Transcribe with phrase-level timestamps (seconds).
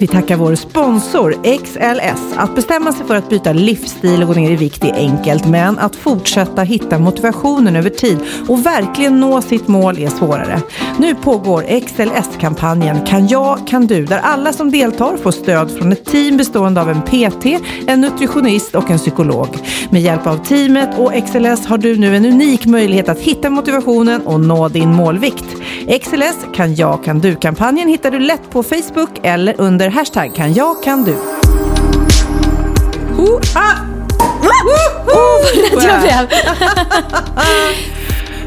[0.00, 1.32] Vi tackar vår sponsor
[1.64, 2.36] XLS.
[2.36, 5.78] Att bestämma sig för att byta livsstil och gå ner i vikt är enkelt, men
[5.78, 10.62] att fortsätta hitta motivationen över tid och verkligen nå sitt mål är svårare.
[10.98, 16.04] Nu pågår XLS-kampanjen Kan jag, kan du, där alla som deltar får stöd från ett
[16.04, 17.46] team bestående av en PT,
[17.86, 19.48] en nutritionist och en psykolog.
[19.90, 24.26] Med hjälp av teamet och XLS har du nu en unik möjlighet att hitta motivationen
[24.26, 25.56] och nå din målvikt.
[26.02, 30.82] XLS Kan jag, kan du-kampanjen hittar du lätt på Facebook eller under hashtag kan jag,
[30.82, 31.14] kan du.
[33.16, 33.74] Oh, ah!
[35.04, 36.38] Vad rädd jag blev.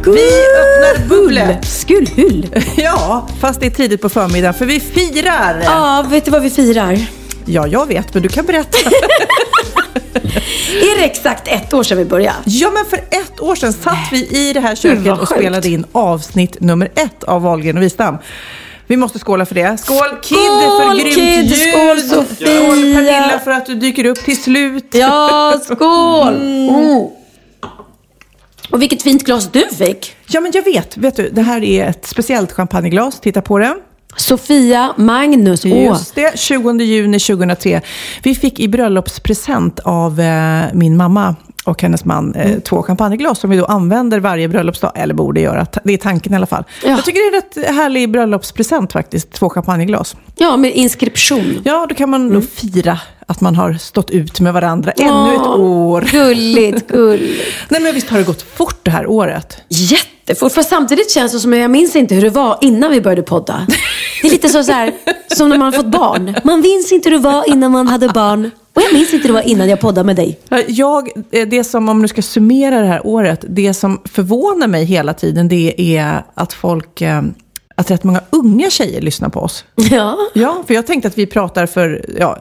[0.16, 1.66] Vi öppnar bubblet.
[1.66, 2.48] Skulhull.
[2.76, 5.62] Ja, fast det är tidigt på förmiddagen för vi firar.
[5.64, 7.00] Ja, vet du vad vi firar?
[7.45, 8.78] Ja, jag vet, men du kan berätta.
[10.70, 12.38] Är det exakt ett år sedan vi började?
[12.45, 15.86] Ja, men för ett år sedan satt vi i det här köket och spelade in
[15.92, 18.17] avsnitt nummer ett av Wahlgren och Wistam.
[18.90, 19.78] Vi måste skåla för det.
[19.78, 21.45] Skål Kid Skål, för grymt Kid.
[21.45, 21.58] ljud.
[21.58, 22.48] Skål, Sofia.
[22.48, 24.86] Skål Pernilla för att du dyker upp till slut.
[24.92, 26.36] Ja, skål!
[26.36, 27.08] Mm.
[28.70, 30.16] Och vilket fint glas du fick.
[30.28, 30.98] Ja, men jag vet.
[30.98, 33.20] Vet du, det här är ett speciellt champagneglas.
[33.20, 33.76] Titta på det.
[34.17, 35.66] Sofia Magnus.
[35.66, 35.84] Åh.
[35.84, 37.82] Just det, 20 juni 2003.
[38.23, 41.36] Vi fick i bröllopspresent av eh, min mamma
[41.69, 42.61] och hennes man eh, Mm.
[42.61, 45.67] två champagneglas som vi då använder varje bröllopsdag, eller borde göra.
[45.83, 46.63] Det är tanken i alla fall.
[46.83, 46.89] Ja.
[46.89, 50.15] Jag tycker det är en rätt härlig bröllopspresent faktiskt, två champagneglas.
[50.37, 51.61] Ja, med inskription.
[51.63, 52.33] Ja, då kan man Mm.
[52.33, 56.02] nog fira att man har stått ut med varandra ännu ett Åh, år.
[56.11, 57.43] Gulligt, gulligt.
[57.69, 59.57] Nej men visst har det gått fort det här året?
[59.69, 60.51] Jättefort.
[60.51, 63.21] För samtidigt känns det som att jag minns inte hur det var innan vi började
[63.23, 63.67] podda.
[64.21, 64.91] Det är lite så, så här,
[65.36, 66.36] som när man har fått barn.
[66.43, 68.51] Man minns inte hur det var innan man hade barn.
[68.80, 70.40] Och jag minns inte det var innan jag poddade med dig.
[70.67, 74.86] Jag, eh, det som, om du ska summera det här året, det som förvånar mig
[74.86, 77.22] hela tiden det är att folk, eh,
[77.76, 79.66] att rätt många unga tjejer lyssnar på oss.
[79.76, 82.38] Ja, Ja, för jag tänkte att vi pratar för ja,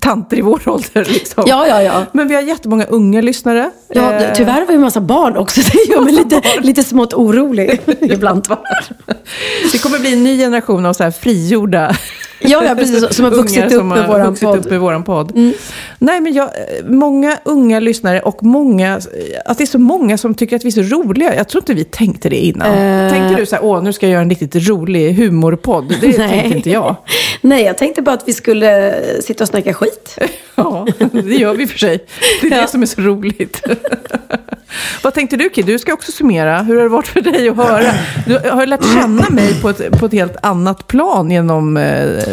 [0.00, 1.04] tanter i vår ålder.
[1.04, 1.44] Liksom.
[1.46, 1.82] ja, ja.
[1.82, 2.06] ja.
[2.12, 3.70] Men vi har jättemånga unga lyssnare.
[3.88, 5.60] Ja, Eh, tyvärr har vi en massa barn också.
[5.60, 8.48] Det gör mig lite, lite smått orolig ibland.
[9.72, 11.96] Det kommer bli en ny generation av så här frigjorda
[12.40, 13.16] Ja, ja, precis.
[13.16, 14.42] Som har vuxit upp som med har våran vuxit.
[14.48, 14.58] Mm.
[14.58, 15.52] upp med våran podd.
[15.98, 19.00] Nej, men jag, eh, många unga lyssnare och många,
[19.44, 21.34] att det är så många som tycker att vi är så roliga.
[21.36, 22.74] Jag tror inte vi tänkte det innan.
[22.74, 23.10] Eh.
[23.12, 25.94] Tänkte du så här, åh, nu ska jag göra en riktigt rolig humorpodd?
[26.00, 26.96] Det tänkte inte jag.
[27.40, 30.18] Nej, jag tänkte bara att vi skulle sitta och snacka skit.
[30.60, 32.04] Ja, det gör vi för sig.
[32.40, 32.60] Det är Ja.
[32.62, 33.62] det som är så roligt.
[35.02, 35.66] Vad tänkte du Kid?
[35.66, 36.62] Du ska också summera.
[36.62, 37.92] Hur har det varit för dig att höra?
[38.26, 41.82] Du har lärt känna mig på ett, på ett helt annat plan genom eh,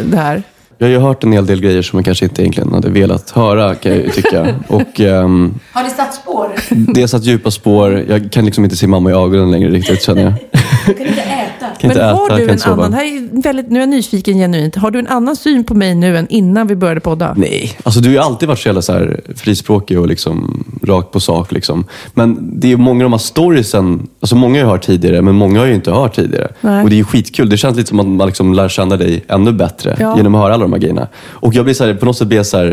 [0.04, 0.44] det här.
[0.78, 3.30] Jag har ju hört en hel del grejer som jag kanske inte egentligen hade velat
[3.32, 4.56] höra, kan jag ju tycka.
[4.68, 6.50] Och ehm, Har det satt spår?
[6.94, 8.06] det har satt djupa spår.
[8.10, 10.34] Jag kan liksom inte se mamma i ögonen längre riktigt, känner jag.
[10.88, 11.66] Du kan inte äta.
[11.80, 13.90] Kan inte Men har äta, du kan en annan, här är väldigt, nu är jag
[13.90, 17.34] nyfiken genuint, har du en annan syn på mig nu än innan vi började podda?
[17.38, 21.12] Nej, alltså du har ju alltid varit så jävla så här frispråkig och liksom rakt
[21.12, 21.52] på sak.
[21.52, 21.86] Liksom.
[22.14, 25.36] Men det är många av de här storiesen, alltså många har jag hört tidigare, men
[25.36, 26.48] många har jag ju inte hört tidigare.
[26.62, 26.84] Nej.
[26.84, 27.50] Och det är ju skitkul.
[27.50, 30.18] Det känns lite som att man liksom lär känna dig ännu bättre Ja.
[30.18, 31.08] genom att höra alla de här grejerna.
[31.28, 32.66] Och jag blir så här, på något sätt blir jag så här,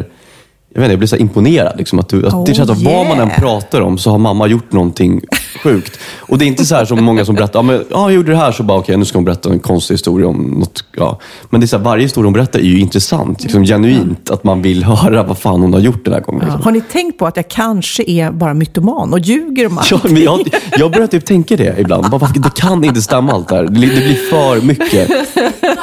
[0.74, 1.78] jag, vet inte, jag blir så imponerad.
[1.78, 3.40] Liksom, att du, att det Oh, känns att vad man än yeah.
[3.40, 5.20] pratar om så har mamma gjort någonting
[5.62, 5.98] sjukt.
[6.18, 8.30] Och det är inte så här som många som berättar, ja, men, ja jag gjorde
[8.32, 10.84] det här, så bara okej, nu ska hon berätta en konstig historia om något.
[10.96, 11.18] Ja.
[11.50, 14.30] Men det är så här, varje historia hon berättar är ju intressant, liksom, genuint.
[14.30, 16.40] Att man vill höra vad fan hon har gjort den här gången.
[16.42, 16.46] Ja.
[16.46, 16.62] Liksom.
[16.64, 19.90] Har ni tänkt på att jag kanske är bara mytoman och ljuger om allt?
[19.90, 20.40] Ja, men jag,
[20.78, 22.10] jag börjar typ tänka det ibland.
[22.10, 23.62] Bara, vad- det kan inte stämma allt det här.
[23.62, 25.10] Det, det blir för mycket.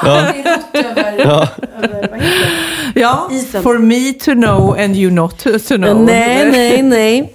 [0.06, 0.24] Ja.
[1.18, 1.48] Ja.
[2.96, 3.64] Ja, Isen.
[3.64, 6.06] for me to know and you not to know.
[6.06, 7.34] Nej, nej, nej.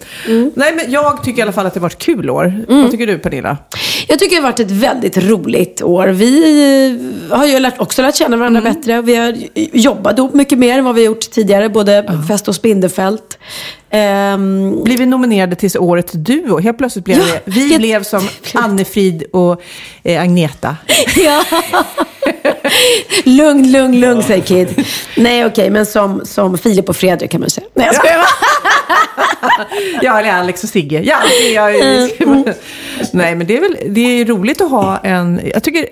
[0.54, 2.64] Nej, men jag tycker i alla fall att det har varit kul år.
[2.68, 3.56] Vad tycker du Pernilla?
[4.08, 6.06] Jag tycker det har varit ett väldigt roligt år.
[6.08, 6.98] Vi
[7.30, 8.74] eh, har ju lärt, också lärt känna varandra Mm.
[8.74, 9.02] bättre.
[9.02, 9.34] Vi har
[9.72, 11.68] jobbat ihop mycket mer än vad vi gjort tidigare.
[11.68, 13.38] Både Fest och Spindelfält.
[13.90, 16.58] Ehm, Blev vi nominerade till Årets Duo?
[16.58, 17.40] Helt plötsligt blev Ja, det.
[17.44, 19.62] Vi jag- blev som Annefrid och
[20.02, 20.76] eh, Agneta.
[21.16, 21.44] ja.
[23.24, 24.86] lugn, lugn, lugn säger Kid.
[25.16, 27.66] Nej, okej, men som, som Filip och Fredrik kan man säga.
[27.74, 28.16] Nej, jag skojar.
[30.02, 31.00] Ja, eller Alex och Sigge.
[31.04, 32.54] Ja, det är jag.
[33.12, 35.40] Nej, men det är väl det är roligt att ha en...
[35.54, 35.86] Jag tycker...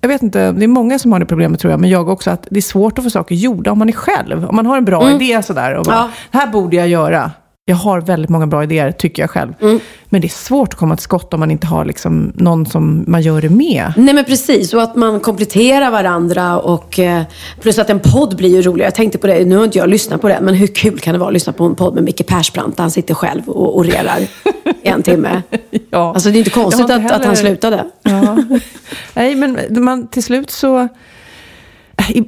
[0.00, 2.30] Jag vet inte, det är många som har det problemet tror jag, men jag också,
[2.30, 4.44] att det är svårt att få saker gjorda om man är själv.
[4.48, 6.10] Om man har en bra idé sådär och bara, Ja.
[6.38, 7.30] här borde jag göra.
[7.66, 9.52] Jag har väldigt många bra idéer, tycker jag själv.
[10.08, 13.04] Men det är svårt att komma till skott om man inte har liksom någon som
[13.06, 13.92] man gör det med.
[13.96, 17.22] Nej men precis, och att man kompletterar varandra och eh,
[17.60, 18.86] plus att en podd blir ju roligare.
[18.86, 21.12] Jag tänkte på det, nu har inte jag lyssnat på det, men hur kul kan
[21.12, 23.78] det vara att lyssna på en podd med Micke Persbrandt där han sitter själv och
[23.78, 24.18] orerar
[24.82, 25.42] i en timme?
[25.90, 26.14] Ja.
[26.14, 27.84] Alltså det är inte konstigt inte att, att han heller- slutade.
[28.02, 28.38] Ja.
[29.14, 30.88] Nej, men man, till slut så...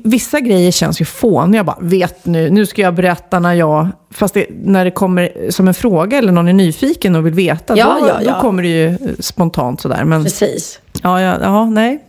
[0.04, 1.58] Vissa grejer känns ju fåniga.
[1.58, 3.88] Jag bara, vet nu, nu ska jag berätta när jag...
[4.10, 7.76] Fast det, när det kommer som en fråga eller någon är nyfiken och vill veta,
[7.76, 8.34] Ja, då, ja, ja.
[8.34, 10.04] då kommer det ju spontant sådär.
[10.04, 10.80] Men, Precis.
[11.02, 12.04] ja, ja, ja, nej.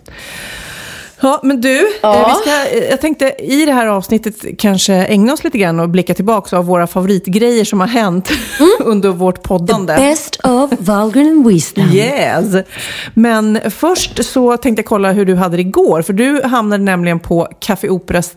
[1.22, 2.16] Ja, men du, Ja.
[2.16, 5.80] eh, vi ska, eh, jag tänkte i det här avsnittet kanske ägna oss lite grann
[5.80, 8.30] och blicka tillbaka av våra favoritgrejer som har hänt
[8.80, 9.96] under vårt poddande.
[9.96, 11.90] Best of Vulgar and Wisdom.
[11.94, 12.66] Yes.
[13.14, 16.02] Men först så tänkte jag kolla hur du hade det igår.
[16.02, 18.36] För du hamnade nämligen på Café Operas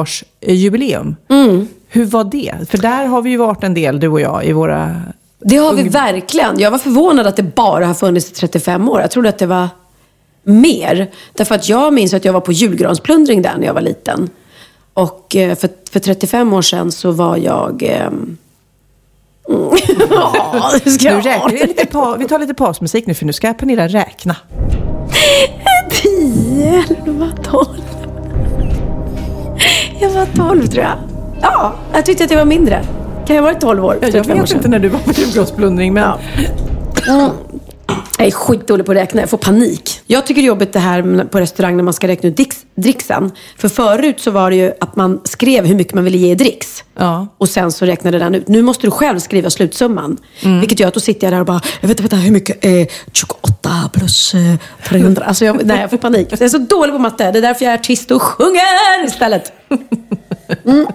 [0.00, 1.14] 35-årsjubileum.
[1.88, 2.54] Hur var det?
[2.70, 5.02] För där har vi ju varit en del, du och jag, i våra...
[5.44, 6.58] Det har vi verkligen.
[6.60, 9.00] Jag var förvånad att det bara har funnits i 35 år.
[9.00, 9.68] Jag trodde att det var
[10.42, 11.10] mer.
[11.32, 14.30] Därför att jag minns att jag var på julgransplundring där när jag var liten.
[14.94, 17.82] Och eh, för, för 35 år sedan så var jag...
[17.82, 18.36] ehm,
[19.48, 19.70] Mm.
[20.10, 23.88] Ja, Nu räknar vi, lite pa, vi tar lite pausmusik nu, för nu ska Pernilla
[23.88, 24.36] räkna.
[25.90, 27.66] 10, 11, 12.
[30.00, 30.94] Jag var 12 tror jag.
[31.42, 32.84] Ja, jag tyckte att jag var mindre.
[33.26, 33.98] Kan jag ha varit 12 år?
[34.00, 36.12] Jag 35 år vet inte när du var på julgransplundring, men...
[38.18, 40.00] Jag är skitdålig på att räkna, jag får panik.
[40.06, 42.56] Jag tycker det är jobbigt det här på restaurang när man ska räkna ut dricks,
[42.74, 43.30] dricksen.
[43.56, 46.34] För förut så var det ju att man skrev hur mycket man ville ge i
[46.34, 46.84] dricks.
[46.98, 47.26] Ja.
[47.38, 48.48] Och sen så räknade den ut.
[48.48, 50.16] Nu måste du själv skriva slutsumman.
[50.60, 52.86] Vilket gör att då sitter jag där och bara, jag vet inte hur mycket är
[53.12, 54.40] 28 plus eh,
[54.88, 55.24] 300.
[55.24, 56.28] Alltså jag, nej, jag får panik.
[56.30, 57.30] Jag är så dålig på matte.
[57.32, 59.52] Det är därför jag är artist och sjunger istället.
[60.64, 60.86] Mm.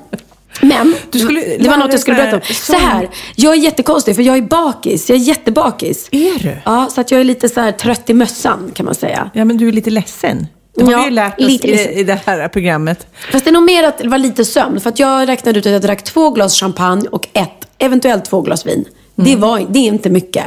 [0.62, 2.42] Men, Du skulle det var något jag skulle berätta om.
[2.54, 5.10] så här- jag är jättekonstig för jag är bakis.
[5.10, 6.08] Jag är jättebakis.
[6.12, 6.58] Är du?
[6.66, 9.30] Ja, så att jag är lite så här trött i mössan kan man säga.
[9.34, 10.48] Ja, men du är lite ledsen.
[10.76, 13.08] Det har Ja, vi ju lärt oss i, i det här programmet.
[13.32, 14.80] Fast det är nog mer att det var lite sömn.
[14.80, 18.42] För att jag räknade ut att jag drack två glas champagne och ett, eventuellt två
[18.42, 18.86] glas vin.
[19.16, 20.44] Det, var, det är inte mycket.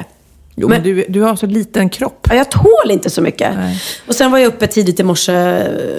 [0.61, 2.27] Jo, men, du, du har så liten kropp.
[2.31, 3.55] Ja, Jag tål inte så mycket.
[3.57, 3.83] Nej.
[4.07, 5.33] Och sen var jag uppe tidigt i morse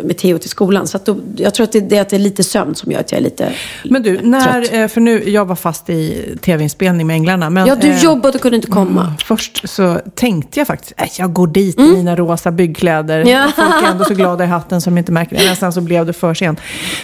[0.04, 0.88] med Theo till skolan.
[0.88, 2.92] Så att då, jag tror att det, det är att det är lite sömn som
[2.92, 3.54] gör att jag är lite
[3.86, 4.74] Men du, när, trött.
[4.74, 7.50] eh, för nu, jag var fast i tv-inspelning med Änglarna.
[7.50, 9.02] Men, Ja, du eh, jobbade och kunde inte komma.
[9.02, 13.22] Mm, Först så tänkte jag faktiskt, äh, jag går dit i mina rosa byggkläder.
[13.22, 13.30] Mm.
[13.34, 13.48] Ja.
[13.56, 15.46] Folk är ändå så glada i hatten som inte märker det.
[15.46, 16.60] Men sen så blev det för sent.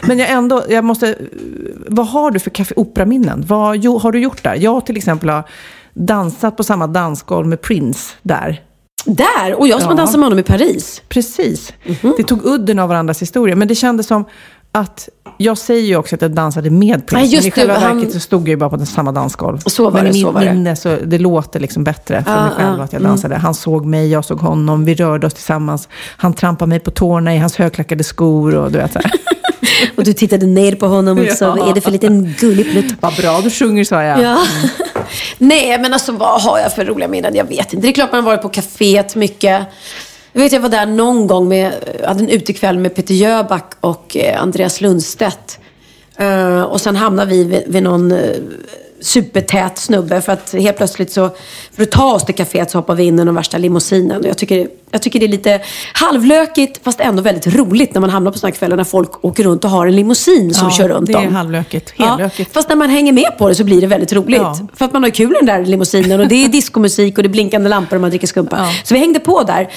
[0.08, 1.16] Men jag ändå, jag måste,
[1.88, 3.44] vad har du för Café Opera-minnen?
[3.48, 4.56] Vad har du gjort där?
[4.56, 5.44] Jag till exempel har
[5.98, 8.62] dansat på samma dansgolv med Prince där.
[9.06, 9.60] Där!
[9.60, 9.98] Och jag som har Ja.
[9.98, 11.02] dansat med honom i Paris.
[11.10, 11.74] Precis.
[12.18, 13.56] Det tog udden av varandras historia.
[13.56, 14.26] Men det kändes som
[14.72, 17.36] att, jag säger ju också att jag dansade med Prince.
[17.36, 19.12] Ja, men i själva det, han- verket så stod jag ju bara på den samma
[19.12, 19.58] dansgolv.
[19.66, 22.52] Så var men det, i mitt minne så det låter liksom bättre för Ja, mig
[22.58, 23.36] själv ja, att jag dansade.
[23.36, 25.90] Han såg mig, jag såg honom, vi rörde oss tillsammans.
[26.18, 29.12] Han trampade mig på tårna i hans högklackade skor och du vet så här.
[29.96, 32.94] Och du tittade ner på honom och sa, vad är det för liten gullig plutt?
[33.00, 34.22] Vad bra du sjunger, sa jag.
[34.22, 34.46] Ja.
[35.38, 37.36] Nej, men alltså vad har jag för roliga minnen?
[37.36, 37.88] Jag vet inte.
[37.88, 39.68] Det är klart man har varit på kaféet mycket.
[40.34, 41.72] Jag vet jag var där någon gång med,
[42.06, 45.60] hade en utekväll med Peter Jöback och eh, Andreas Lundstedt.
[46.18, 48.20] Eh, och sen hamnade vi vid, vid någon eh,
[49.02, 51.30] supertät snubbe för att helt plötsligt så,
[51.76, 54.22] för att ta oss till kaféet så hoppar vi in i den värsta limousinen.
[54.22, 55.62] Och jag tycker, jag tycker det är lite
[55.94, 59.64] halvlökigt fast ändå väldigt roligt när man hamnar på sådana kvällar när folk åker runt
[59.66, 61.24] och har en limousin som Ja, kör runt det dem.
[61.24, 61.94] är halvlökigt.
[61.98, 64.38] Ja, fast när man hänger med på det så blir det väldigt roligt.
[64.42, 64.60] Ja.
[64.76, 67.28] För att man har kul i den där limousinen och det är diskomusik och det
[67.28, 68.58] är blinkande lampor och man dricker skumpa.
[68.60, 68.70] Ja.
[68.84, 69.70] Så vi hängde på där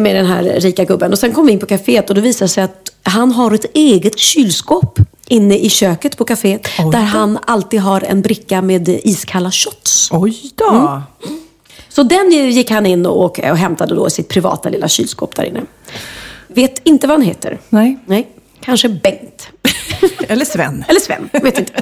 [0.00, 1.12] med den här rika gubben.
[1.12, 3.50] Och sen kom vi in på kaféet och då visade det sig att han har
[3.50, 6.68] ett eget kylskåp inne i köket på kaféet.
[6.92, 10.08] Där han alltid har en bricka med iskalla shots.
[10.12, 10.68] Oj då.
[10.70, 11.40] Mm.
[11.88, 15.44] Så den gick han in och, och hämtade då i sitt privata lilla kylskåp där
[15.44, 15.60] inne.
[16.48, 17.58] Vet inte vad han heter.
[17.68, 17.98] Nej.
[18.06, 18.28] Nej,
[18.60, 19.48] kanske Bengt.
[20.28, 20.84] Eller Sven.
[20.88, 21.72] Eller Sven, vet inte.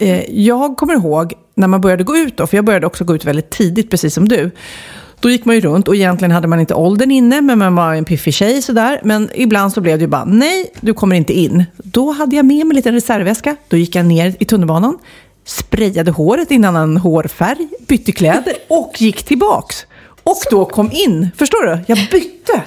[0.00, 3.14] Eh, Jag kommer ihåg när man började gå ut då, för jag började också gå
[3.14, 4.50] ut väldigt tidigt, precis som du.
[5.20, 7.94] Då gick man ju runt och egentligen hade man inte åldern inne, men man var
[7.94, 9.00] en piffig tjej sådär.
[9.04, 11.64] Men ibland så blev det ju bara, nej, du kommer inte in.
[11.76, 13.56] Då hade jag med mig en liten reservväska.
[13.68, 14.98] Då gick jag ner i tunnelbanan,
[15.44, 19.86] sprayade håret i en annan hårfärg, bytte kläder och gick tillbaks.
[20.22, 21.28] Och då kom in.
[21.36, 21.78] Förstår du?
[21.86, 22.62] Jag bytte.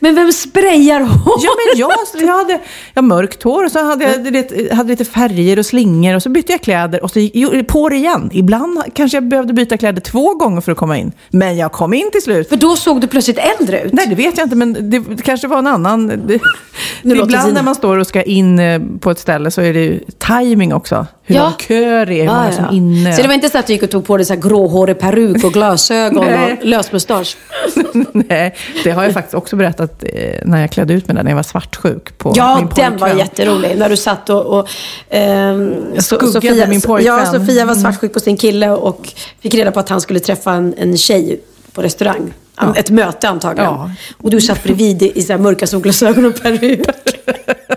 [0.00, 1.34] Men vem sprayar hår?
[1.42, 1.90] Ja, men jag,
[2.28, 2.58] jag hade
[2.94, 6.28] jag mörkt hår och så hade jag lite, hade lite färger och slingor och så
[6.28, 8.30] bytte jag kläder och så gick jag på det igen.
[8.32, 11.12] Ibland kanske jag behövde byta kläder två gånger för att komma in.
[11.30, 12.48] Men jag kom in till slut.
[12.48, 13.92] För då såg du plötsligt äldre ut.
[13.92, 16.06] Nej, det vet jag inte, men det kanske var en annan.
[16.06, 16.40] Det,
[17.02, 20.00] ibland när man står och ska in eh, på ett ställe så är det ju
[20.18, 21.06] timing också.
[21.22, 21.42] Hur Ja.
[21.42, 22.52] lång kö det är, hur Ja, många ja.
[22.52, 23.12] som är inne.
[23.16, 24.98] Så det var inte så att du gick och tog på dig så här gråhårig
[24.98, 26.24] peruk och glasögon
[26.58, 27.36] och lösmustasch?
[28.12, 31.30] Nej, det har jag faktiskt också berättat eh, när jag klädde ut mig där, när
[31.30, 33.18] jag var svartsjuk på Ja, min den var pojkvän.
[33.18, 33.78] jätterolig.
[33.78, 34.58] När du satt och...
[34.58, 34.68] och
[35.10, 37.18] ehm, skuggade Sofia, min pojkvän.
[37.18, 40.52] Ja, Sofia var svartsjuk på sin kille och fick reda på att han skulle träffa
[40.52, 41.40] en, en tjej
[41.72, 42.32] på restaurang.
[42.76, 43.70] Ett möte antagligen.
[43.70, 43.90] Ja.
[44.22, 46.80] Och du satt bredvid i så mörka solglasögon och peruk.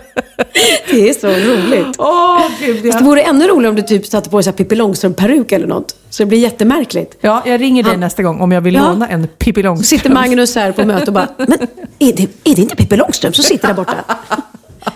[0.90, 1.96] det är så roligt.
[1.98, 2.86] Åh, gud.
[2.86, 5.94] Fast det vore ännu roligare om du typ satte på dig Pippi Långstrump-peruk eller något.
[6.10, 7.16] Så det blir jättemärkligt.
[7.20, 8.88] Ja, jag ringer dig Han- nästa gång om jag vill Ja.
[8.88, 10.00] låna en Pippi Långstrump.
[10.02, 11.52] sitter Magnus här på möte och bara, men
[11.98, 13.94] är det, är det inte Pippi Långstrump som sitter där borta?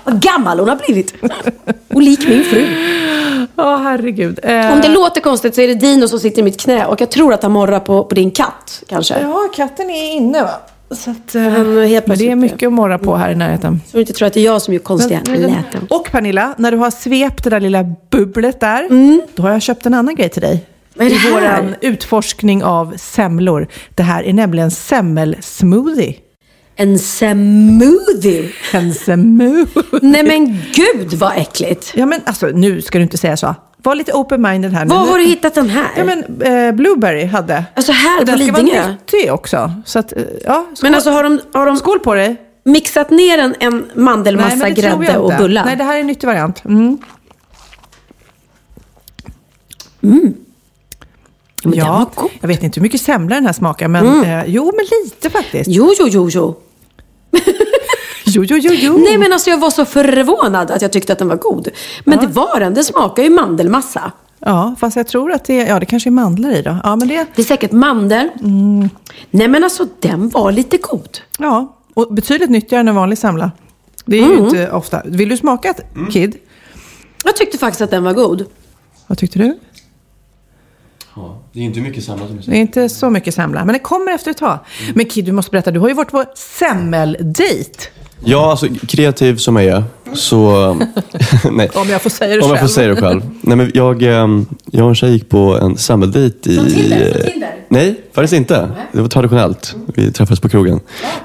[0.04, 1.14] Vad gammal hon har blivit.
[1.94, 2.66] Och lik min fru.
[3.56, 4.38] Åh, herregud.
[4.42, 7.00] Eh, Om det låter konstigt så är det Dino som sitter i mitt knä och
[7.00, 9.14] jag tror att han morrar på, på din katt kanske.
[9.22, 10.50] Ja, katten är inne va?
[10.90, 13.80] Så att, eh, men det är mycket att morra på här i närheten.
[13.86, 15.86] Så du inte tror att det är jag som gör konstiga Men- men- läten.
[15.90, 18.88] Och Pernilla, när du har svept det där lilla bubblet där,
[19.36, 20.52] då har jag köpt en annan grej till dig.
[20.52, 20.64] Mm.
[20.94, 21.32] Vad är det I här?
[21.62, 23.66] våran utforskning av semlor.
[23.94, 26.14] Det här är nämligen semmelsmoothie.
[26.76, 28.50] En smoothie.
[28.72, 29.98] En smoothie.
[30.02, 31.92] Nej men gud vad äckligt.
[31.96, 33.54] Ja men alltså nu ska du inte säga så.
[33.84, 34.88] Var lite open-minded här nu.
[34.94, 35.88] Var har du hittat den här?
[35.96, 37.64] Ja men eh, Blueberry hade.
[37.74, 38.80] Alltså här Och på den ska Lidingö?
[38.82, 39.72] vara nyttig också.
[39.84, 40.88] Så att, eh, ja, skål.
[40.90, 42.36] Men alltså har de, har de skål på dig.
[42.64, 45.64] mixat ner en, en mandelmassa, men jag grädde och bullar?
[45.64, 46.64] Nej, det här är en nyttig variant.
[46.64, 46.98] Mm.
[50.00, 50.34] men
[51.62, 52.10] den var Ja,
[52.40, 55.70] jag vet inte hur mycket semla den här smakar, men eh, jo, men lite faktiskt.
[55.70, 56.56] Jo, jo, jo, jo.
[58.34, 58.98] Jo, jo, jo, jo.
[58.98, 61.68] Nej men alltså jag var så förvånad att jag tyckte att den var god.
[62.04, 64.12] Men det var den, den smakar ju mandelmassa.
[64.38, 66.76] Ja, fast jag tror att det, ja, det kanske är mandlar i då.
[66.84, 68.28] Ja, men det, Det är säkert mandel.
[68.40, 68.88] Mm.
[69.30, 71.18] Nej men alltså den var lite god.
[71.38, 73.50] ja, och betydligt nyttigare än en vanlig semla.
[74.04, 74.38] Det är Mm.
[74.38, 75.02] ju inte ofta.
[75.04, 75.80] Vill du smaka ett
[76.12, 76.36] Kid?
[77.24, 78.44] Jag tyckte faktiskt att den var god.
[79.06, 79.58] Vad tyckte du?
[81.16, 83.78] Ja, det är inte mycket samma som Det är inte så mycket semla, men det
[83.78, 84.58] kommer efter ett tag.
[84.94, 87.70] Men Kid, du måste berätta, du har ju varit på semmeldejt.
[88.24, 90.72] Ja, alltså kreativ som jag är så...
[91.52, 91.70] nej.
[91.74, 92.68] Om jag får säga det Om jag får själv.
[92.68, 93.22] säga det själv.
[93.40, 96.56] Nej, men jag, ehm, jag och en tjej gick på en sammeldejt i...
[96.56, 97.12] Från Tinder?
[97.12, 97.54] Från Tinder?
[97.68, 98.68] Nej, faktiskt inte.
[98.92, 99.76] Det var traditionellt.
[99.86, 100.80] Vi träffades på krogen.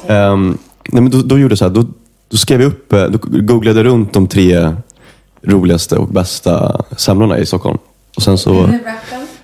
[0.08, 0.58] Ehm,
[0.90, 1.72] nej, men då, då gjorde jag så här.
[1.72, 1.86] Då,
[2.30, 4.76] då skrev jag upp, eh, då googlade jag runt de tre
[5.44, 7.78] roligaste och bästa semlorna i Stockholm.
[8.16, 8.70] Och sen så...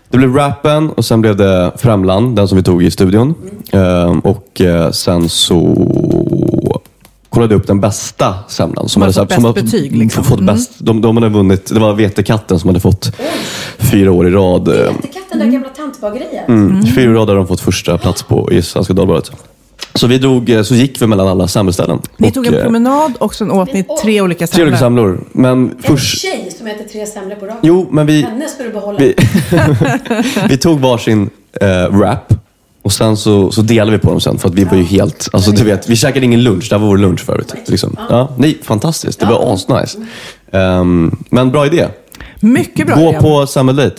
[0.10, 3.36] Det blev rappen och sen blev det Framland, den som vi tog i studion.
[3.72, 5.58] Ehm, och eh, sen så
[7.36, 8.90] kollade upp den bästa semlan.
[8.90, 10.24] Som hade fått bäst betyg, liksom.
[10.24, 13.12] Fått bäst, de, de hade vunnit, det var Vetekatten som hade fått
[13.78, 14.68] fyra år i rad.
[14.68, 14.74] eh,
[15.14, 16.48] Katten där gamla tantbageriet.
[16.48, 16.86] Mm.
[16.86, 19.32] Fyra år hade de fått första plats på i Svenska Dagbladet.
[19.94, 22.00] Så vi drog, eh, så gick vi mellan alla samhällsställen.
[22.18, 25.06] Ni tog en eh, promenad och sen åt ni tre olika Tre olika semlor.
[25.08, 25.28] samlor.
[25.32, 26.22] Men först...
[26.22, 27.60] tjej som äter tre semlor på raken.
[27.64, 28.22] Jo, men vi...
[28.22, 29.00] Henne ska du behålla.
[29.00, 29.16] Vi,
[30.50, 31.30] vi tog varsin
[31.62, 32.34] eh, wrap
[32.86, 35.30] och sen så, så delade vi på dem sen för att vi var ju helt,
[35.34, 37.54] alltså du vet, vi käkade ingen lunch, det här var vår lunch förut.
[37.66, 37.98] Liksom.
[38.10, 39.98] Ja, nej, fantastiskt, det var asnice.
[40.52, 41.88] Um, men bra idé.
[42.40, 43.20] Mycket bra Gå idé.
[43.20, 43.96] på sammeldejt.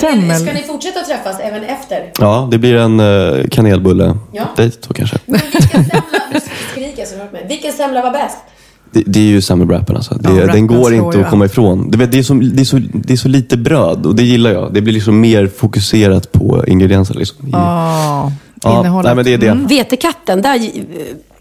[0.00, 0.40] Semmel.
[0.40, 2.12] Ska ni fortsätta träffas även efter?
[2.18, 4.44] Ja, det blir en uh, kanelbulle Ja.
[4.56, 5.18] dejt då kanske.
[5.26, 6.02] Vilken semla,
[6.72, 7.46] skriker jag så hört mig.
[7.48, 8.38] Vilken semla var bäst?
[8.96, 10.14] Det, det är ju semmelwrappen alltså.
[10.14, 11.90] Det, Ja, den går inte att komma ifrån.
[11.90, 14.22] Du vet, det, är så, det, är så, det är så lite bröd och det
[14.22, 14.74] gillar jag.
[14.74, 17.14] Det blir liksom mer fokuserat på ingredienser.
[17.14, 17.48] Liksom.
[17.52, 19.04] Ja, Ja, innehållet.
[19.04, 19.48] nej, men det är det.
[19.48, 19.66] Mm.
[19.66, 20.70] Vetekatten, där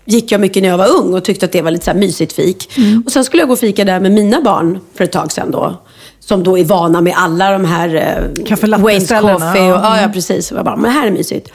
[0.05, 1.97] gick jag mycket när jag var ung och tyckte att det var lite så här
[1.97, 2.77] mysigt fik.
[2.77, 3.03] Mm.
[3.05, 5.51] Och sen skulle jag gå och fika där med mina barn för ett tag sedan
[5.51, 5.81] då.
[6.19, 9.61] Som då är vana med alla de här eh, Kaffe Wayne's Coffee.
[9.61, 9.95] Och, ja.
[9.97, 10.51] ja, ja, precis.
[10.51, 11.49] Och jag bara, men det här är mysigt.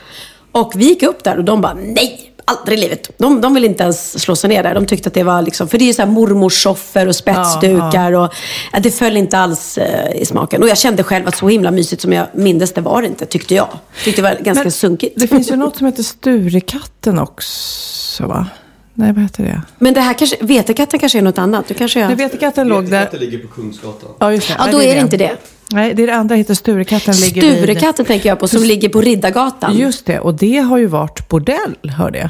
[0.52, 2.29] Och vi gick upp där och de bara, nej!
[2.44, 3.10] Aldrig i livet.
[3.16, 4.74] De, de ville inte ens slå sig ner där.
[4.74, 8.12] De tyckte att det var liksom, för det är ju så här mormorssoffor och spetsdukar.
[8.12, 8.34] Och,
[8.72, 10.62] ja, det föll inte alls eh, i smaken.
[10.62, 13.26] Och jag kände själv att så himla mysigt som jag mindes det var det inte,
[13.26, 13.68] tyckte jag.
[14.04, 15.20] Tyckte det var ganska Men sunkigt.
[15.20, 18.46] Det finns ju något som heter Sturekatten också, va?
[18.94, 19.62] Nej, vad heter det?
[19.78, 21.68] Men det här kanske, vetekatten kanske är något annat.
[21.68, 22.16] Du kanske Nej, jag...
[22.16, 23.18] Vetekatten låg där.
[23.18, 24.10] ligger på Kungsgatan.
[24.18, 24.54] Ja, just det.
[24.58, 25.36] Ja, Nej, då är det inte det.
[25.72, 27.14] Nej, det är det andra heter Sturekatten.
[27.14, 29.76] Vid- Sturekatten tänker jag på, som ligger på Riddargatan.
[29.78, 32.28] Just det, och det har ju varit bordell, hörde jag.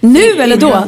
[0.00, 0.84] Nu eller då?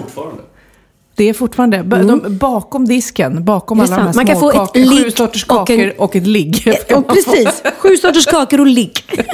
[1.17, 3.93] Det är fortfarande b- de, bakom disken, bakom Mm.
[3.93, 4.15] Är alla de här.
[4.15, 6.75] Man kan få ett småkakor, ligg sju sorters och en- kakor och, ett ligg.
[6.95, 8.99] Och precis, sju sorters kakor och ligg.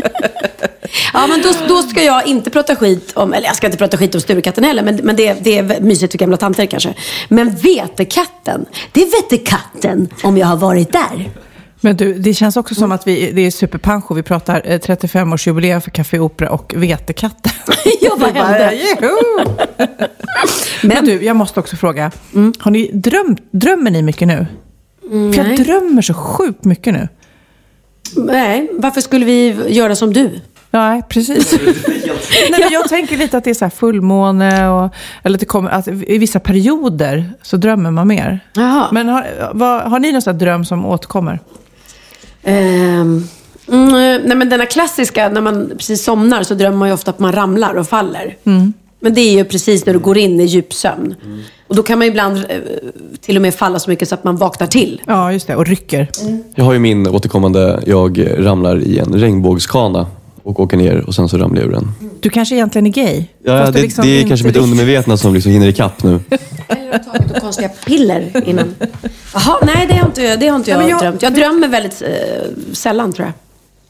[1.15, 3.97] Ja, men då, då ska jag inte prata skit om, eller jag ska inte prata
[3.97, 6.95] skit om Sturekatten heller, men, men det, det är mysigt för gamla tanter kanske.
[7.29, 11.31] Men Vetekatten, det vet katten om jag har varit där.
[11.81, 14.15] Men du, det känns också som att vi, det är superpancho.
[14.15, 17.53] Vi pratar eh, 35-årsjubileum för Café Opera och Vetekatten.
[18.01, 18.75] Ja, vad hände?
[19.01, 19.51] "Joho!"
[20.83, 22.11] Men du, jag måste också fråga.
[22.59, 24.47] Har ni drömt, drömmer ni mycket nu?
[25.11, 25.57] För jag nej.
[25.57, 27.09] drömmer så sjukt mycket nu.
[28.17, 30.41] Nej, varför skulle vi göra som du?
[30.71, 31.53] Nej, precis.
[32.51, 35.47] Nej, men jag tänker lite att det är så här fullmåne och eller att det
[35.47, 38.41] kommer, att i vissa perioder så drömmer man mer.
[38.53, 38.89] Jaha.
[38.93, 41.41] Men har, vad, har ni någon sån här dröm som återkommer?
[42.47, 43.29] Ehm,
[43.69, 47.19] mm, nej men denna klassiska, när man precis somnar så drömmer man ju ofta att
[47.19, 48.37] man ramlar och faller.
[49.01, 51.15] Men det är ju precis när du går in i djupsömn.
[51.69, 52.59] Och då kan man ibland eh,
[53.21, 55.03] till och med falla så mycket så att man vaknar till.
[55.07, 55.57] Ja, just det.
[55.57, 56.09] Och rycker.
[56.55, 60.07] Jag har ju min återkommande, jag ramlar i en regnbågskana
[60.47, 61.93] och åker ner och sen så ramlar jag ur den.
[62.21, 63.25] Du kanske egentligen är gay?
[63.45, 66.21] Ja, det, liksom det är kanske mitt undermedvetna som liksom hinner ikapp nu.
[66.69, 68.75] Eller har tagit konstiga piller innan.
[69.35, 71.23] Jaha, nej det har inte, det har inte jag, Ja, jag- drömt.
[71.23, 72.09] Jag drömmer väldigt eh,
[72.73, 73.33] sällan tror jag.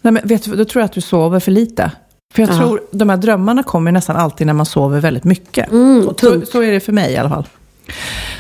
[0.03, 1.91] Nej, men vet du, då tror jag att du sover för lite.
[2.35, 2.57] För jag Ja.
[2.59, 5.71] tror de här drömmarna kommer nästan alltid när man sover väldigt mycket.
[5.73, 7.47] Mm, så, så är det för mig i alla fall.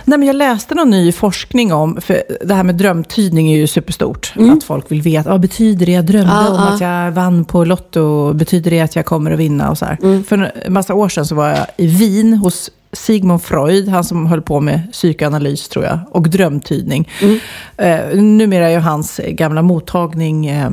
[0.08, 3.66] Nej, men jag läste någon ny forskning om, för det här med drömtydning är ju
[3.66, 4.34] superstort.
[4.56, 6.44] Att folk vill veta, vad betyder det jag drömde Mm.
[6.44, 6.74] Ja, om ja.
[6.74, 8.32] att jag vann på Lotto?
[8.32, 9.70] Betyder det att jag kommer att vinna?
[9.70, 9.86] Och så.
[10.02, 10.24] Mm.
[10.24, 14.26] För en massa år sedan så var jag i Wien hos Sigmund Freud, han som
[14.26, 17.08] höll på med psykoanalys tror jag, och drömtydning.
[17.22, 17.38] Mm.
[17.76, 20.70] Eh, numera är ju hans gamla mottagning eh,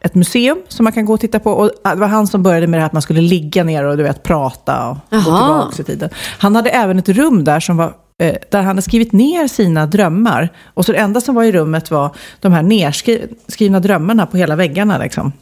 [0.00, 1.50] ett museum som man kan gå och titta på.
[1.52, 3.96] Och det var han som började med det här att man skulle ligga ner och
[3.96, 5.22] du vet, prata och gå Jaha.
[5.22, 6.10] tillbaka i tiden.
[6.38, 7.92] Han hade även ett rum där som var eh,
[8.50, 10.48] där han hade skrivit ner sina drömmar.
[10.74, 14.56] Och så det enda som var i rummet var de här nerskrivna drömmarna på hela
[14.56, 14.98] väggarna.
[14.98, 15.32] Liksom.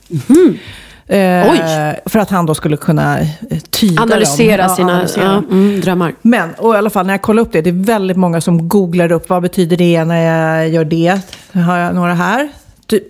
[1.11, 1.61] Eh, Oj.
[2.06, 3.26] För att han då skulle kunna eh,
[3.70, 4.88] tyda Analysera dem.
[4.88, 5.47] Ja, sina ja, dem.
[5.50, 6.14] mm, drömmar.
[6.23, 8.68] Men, och i alla fall när jag kollar upp det, det är väldigt många som
[8.68, 11.21] googlar upp vad betyder det när jag gör det.
[11.52, 12.49] Har jag några här?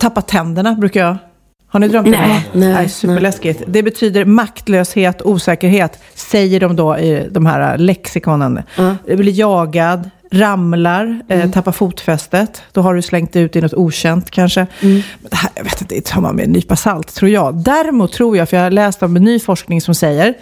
[0.01, 1.17] Tappa tänderna brukar jag.
[1.71, 2.59] Har ni drömt om Nej, det?
[2.59, 3.63] nej, nej, superläskigt.
[3.67, 8.63] Det betyder maktlöshet, osäkerhet, säger de då i de här lexikonen.
[9.07, 12.63] Det blir jagad, ramlar, eh, tappar fotfästet.
[12.73, 14.67] Då har du slängt ut i något okänt kanske.
[14.81, 17.55] Men det här, jag vet inte, det tar man med en nypa salt, tror jag.
[17.55, 20.35] Däremot tror jag, för jag har läst om en ny forskning som säger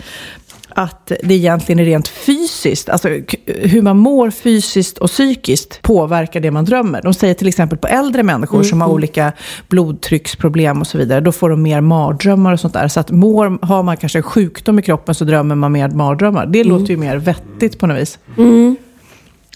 [0.79, 3.09] att det egentligen är rent fysiskt, alltså
[3.47, 7.03] hur man mår fysiskt och psykiskt påverkar det man drömmer.
[7.03, 9.33] De säger till exempel på äldre människor som har olika
[9.69, 12.89] blodtrycksproblem och så vidare, då får de mer mardrömmar och sånt där.
[12.89, 16.47] Så att mår, har man kanske en sjukdom i kroppen så drömmer man mer mardrömmar.
[16.47, 18.19] Det låter ju mer vettigt på något vis.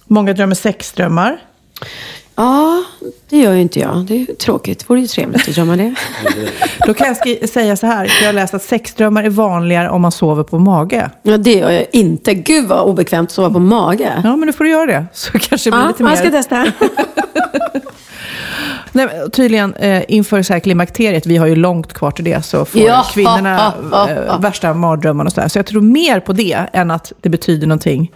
[0.06, 1.38] Många drömmer sexdrömmar.
[2.40, 2.82] Ja,
[3.28, 3.96] det gör ju inte jag.
[4.04, 4.78] Det är tråkigt.
[4.78, 5.94] Det vore ju trevligt att drömma det.
[6.86, 10.02] Då kan jag skri- säga så här, jag har läst att sexdrömmar är vanligare om
[10.02, 11.10] man sover på mage.
[11.22, 12.34] Ja, det gör jag inte.
[12.34, 14.20] Gud vad obekvämt att sova på mage.
[14.24, 15.06] Ja, men då får du göra det.
[15.12, 16.10] Så kanske det blir Ja, lite mer...
[16.10, 16.66] jag ska testa.
[18.92, 22.64] Nej, tydligen eh, inför så här klimakteriet, vi har ju långt kvar till det, så
[22.64, 24.10] får Ja, kvinnorna ha, ha, ha.
[24.10, 25.48] eh, värsta mardrömmarna och sådär.
[25.48, 28.12] Så jag tror mer på det än att det betyder någonting.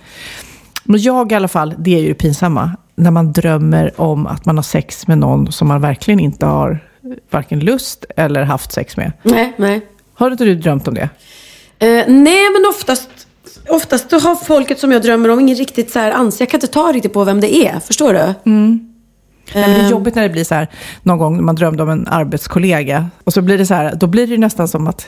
[0.84, 2.70] Men jag i alla fall, det är ju pinsamma.
[2.94, 6.78] När man drömmer om att man har sex med någon som man verkligen inte har
[7.30, 9.12] varken lust eller haft sex med.
[9.22, 9.80] nej, nej.
[10.14, 11.09] Har inte du drömt om det?
[11.78, 13.09] Eh, nej, men oftast,
[13.68, 16.42] oftast har folket som jag drömmer om ingen riktigt så här anser.
[16.44, 17.80] Jag kan inte ta riktigt på vem det är.
[17.80, 18.35] Förstår du?
[19.54, 20.68] Nej, men det är jobbigt när det blir så här,
[21.02, 23.11] någon gång när man drömde om en arbetskollega.
[23.24, 25.07] Och så blir det så här, då blir det nästan som att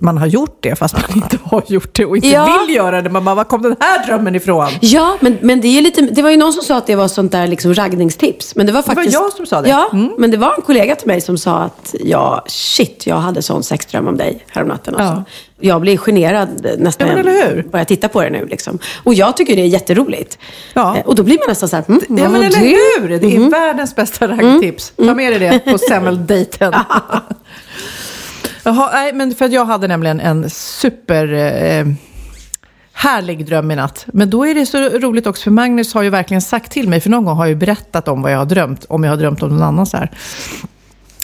[0.00, 2.58] man har gjort det fast man inte har gjort det och inte Ja.
[2.66, 3.10] vill göra det.
[3.10, 4.68] Man bara, var kom den här drömmen ifrån?
[4.80, 7.08] Ja, men, men det är lite, det var ju någon som sa att det var
[7.08, 8.56] sånt där liksom raggningstips.
[8.56, 9.12] Men det var var faktiskt...
[9.14, 9.68] jag som sa det.
[9.68, 10.12] Ja, Mm.
[10.18, 13.62] men det var en kollega till mig som sa att ja, shit, jag hade sån
[13.62, 14.94] sexdröm om dig häromnatten.
[14.94, 15.14] Alltså.
[15.16, 15.24] Ja.
[15.64, 17.62] Jag blir generad nästan Ja, jag eller hur?
[17.62, 18.46] börjar titta på det nu.
[18.46, 18.78] Liksom.
[19.04, 20.38] Och jag tycker det är jätteroligt.
[20.74, 20.96] Ja.
[20.96, 22.76] Eh, Och då blir man nästan så här, mm, Ja, men var eller det?
[23.00, 23.18] hur?
[23.18, 24.92] Det är världens bästa raggtips.
[24.96, 26.74] Ta med dig det på semmeldejten.
[28.64, 31.32] Jaha, nej, men för att jag hade nämligen en super...
[31.32, 31.86] Eh,
[32.94, 34.04] härlig dröm i natt.
[34.12, 37.00] Men då är det så roligt också, för Magnus har ju verkligen sagt till mig,
[37.00, 39.16] för någon gång har jag ju berättat om vad jag har drömt, om jag har
[39.16, 40.10] drömt om någon annan så här.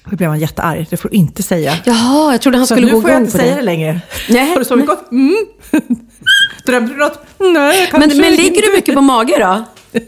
[0.04, 1.74] Då blev han jättearg, det får du inte säga.
[1.84, 3.60] Jaha, jag trodde han Så skulle nu gå får jag igång inte på säga det.
[3.60, 4.00] det längre.
[4.28, 5.10] Nej, har du sovit gott?
[5.12, 5.36] Mm.
[6.66, 7.18] Drömde du något?
[7.38, 8.60] Nej, kanske Men, men ligger inte.
[8.60, 9.64] du mycket på mage då?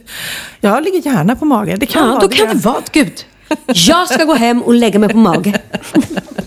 [0.61, 1.79] Jag ligger gärna på magen.
[1.79, 3.13] Det kan Ja, vara då kan det vara, gud.
[3.67, 5.61] Jag ska gå hem och lägga mig på mage.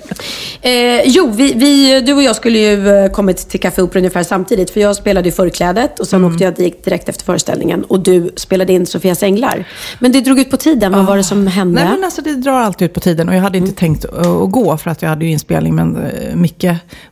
[0.61, 4.23] Eh, jo, vi, vi, du och jag skulle ju eh, kommit till Café Opera ungefär
[4.23, 4.69] samtidigt.
[4.71, 6.31] För jag spelade ju förklädet och sen Mm.
[6.33, 7.83] åkte jag dit direkt efter föreställningen.
[7.83, 9.65] Och du spelade in Sofias Änglar.
[9.99, 10.91] Men det drog ut på tiden.
[10.91, 11.81] Vad var det som hände?
[11.81, 11.83] Ah.
[11.83, 13.75] Nej, men alltså, det drar alltid ut på tiden och jag hade inte Mm.
[13.75, 15.75] tänkt att, gå för att jag hade ju inspelning.
[15.75, 16.65] Men uh, Micke,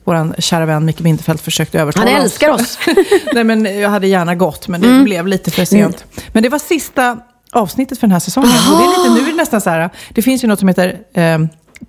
[0.04, 2.80] vår kära vän Micke Winterfeldt försökte övertala Han älskar oss.
[3.34, 5.04] Nej, men jag hade gärna gått, men det Mm.
[5.04, 6.06] blev lite för sent.
[6.34, 7.18] Men det var sista
[7.52, 8.50] avsnittet för den här säsongen.
[8.72, 10.68] Och det är lite, nu är det nästan så här, det finns ju något som
[10.68, 11.38] heter eh,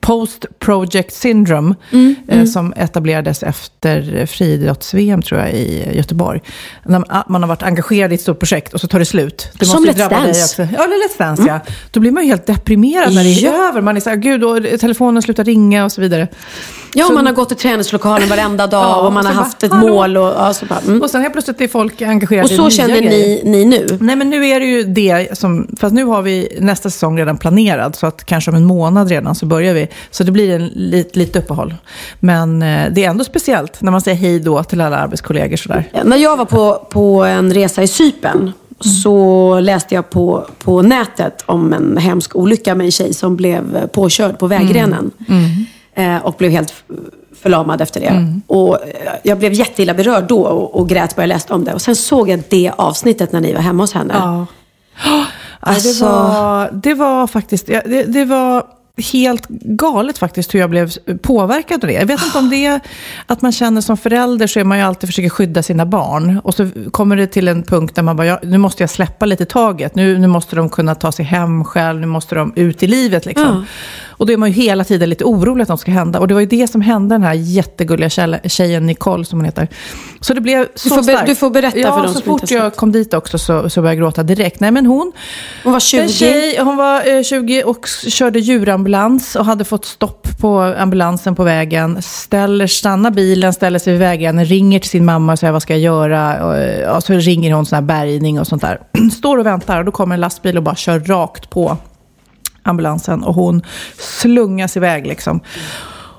[0.01, 6.41] Post Project Syndrome, Mm, eh, som etablerades efter friidrotts-VM tror jag i Göteborg.
[6.85, 9.49] När man- man har varit engagerad i ett stort projekt och så tar det slut.
[9.59, 10.69] Det Som Let's Dance.
[10.73, 11.61] Ja, eller Let's Dance ja.
[11.91, 13.69] Då blir man ju helt deprimerad när det är Ja.
[13.69, 13.81] över.
[13.81, 16.29] Man är så här, gud, och telefonen slutar ringa och så vidare.
[16.95, 19.67] Ja, Så- man har gått till träningslokalen varenda dag Ja, och man har haft bara,
[19.67, 19.89] ett hallå?
[19.95, 20.17] mål.
[20.17, 21.03] Och, ja, så bara, mm.
[21.03, 23.45] Och sen helt plötsligt är folk engagerade och i så nya känner grejer.
[23.45, 23.99] ni, ni nu?
[24.01, 25.67] Nej, men nu är det ju det som...
[25.81, 29.35] Fast nu har vi nästa säsong redan planerad, så att kanske om en månad redan
[29.35, 29.89] så börjar vi.
[30.11, 31.75] Så det blir en lit, lite uppehåll.
[32.21, 35.89] Men eh, det är ändå speciellt när man säger hej då till alla arbetskollegor sådär.
[35.93, 38.53] Ja, När jag var på, på en resa i Cypern
[39.01, 43.87] så läste jag på, på nätet om en hemsk olycka med en tjej som blev
[43.87, 45.11] påkörd på vägrenen.
[45.29, 45.35] Eh,
[46.23, 46.75] och blev helt
[47.43, 48.41] förlamad efter det.
[48.47, 51.75] Och eh, jag blev jätteilla berörd då och, och grät bara jag läste om det.
[51.75, 54.15] Och sen såg jag det avsnittet när ni var hemma hos henne.
[54.17, 54.47] Ja.
[55.65, 57.67] Alltså- det, var, det var faktiskt...
[57.67, 58.65] Det, det var
[58.97, 60.91] helt galet faktiskt hur jag blev
[61.23, 61.95] påverkad av det.
[61.95, 62.81] Jag vet inte om det är
[63.27, 66.41] att man känner som förälder så är man ju alltid försöker skydda sina barn.
[66.45, 69.27] Och så kommer det till en punkt där man bara, ja, nu måste jag släppa
[69.27, 69.95] lite taget.
[69.95, 73.27] Nu, nu måste de kunna ta sig hem själv, nu måste de ut i livet
[73.27, 73.67] liksom.
[74.07, 76.19] Och då är man ju hela tiden lite orolig att något ska hända.
[76.21, 79.45] Och det var ju det som hände den här jättegulliga tjej- tjejen Nicole, som hon
[79.45, 79.69] heter.
[80.21, 81.27] Så det blev så får be- starkt.
[81.27, 83.81] du får berätta ja, för de så som fort jag kom dit också så, så
[83.81, 84.61] började jag gråta direkt.
[84.61, 85.13] Nej, men hon...
[85.65, 86.01] Hon var 20.
[86.03, 88.39] En tjej, hon var eh, 20 och körde
[88.83, 92.03] ambulans och hade fått stopp på ambulansen på vägen.
[92.03, 95.73] Ställer, stannar bilen, ställer sig vid vägen, ringer till sin mamma och säger vad ska
[95.73, 96.47] jag göra?
[96.47, 98.81] Och, ja, så ringer hon sån här bärgning och sånt där.
[99.13, 101.77] Står och väntar och då kommer en lastbil och bara kör rakt på
[102.63, 103.63] ambulansen och hon
[103.99, 105.41] slungas iväg liksom.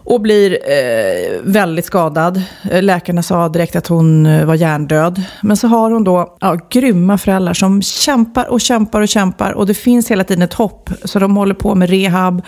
[0.06, 2.42] Och blir eh, väldigt skadad.
[2.72, 5.24] Eh, läkarna sa direkt att hon eh, var hjärndöd.
[5.42, 9.52] Men så har hon då ja, grymma föräldrar som kämpar och kämpar och kämpar.
[9.52, 10.90] Och det finns hela tiden ett hopp.
[11.04, 12.42] Så de håller på med rehab.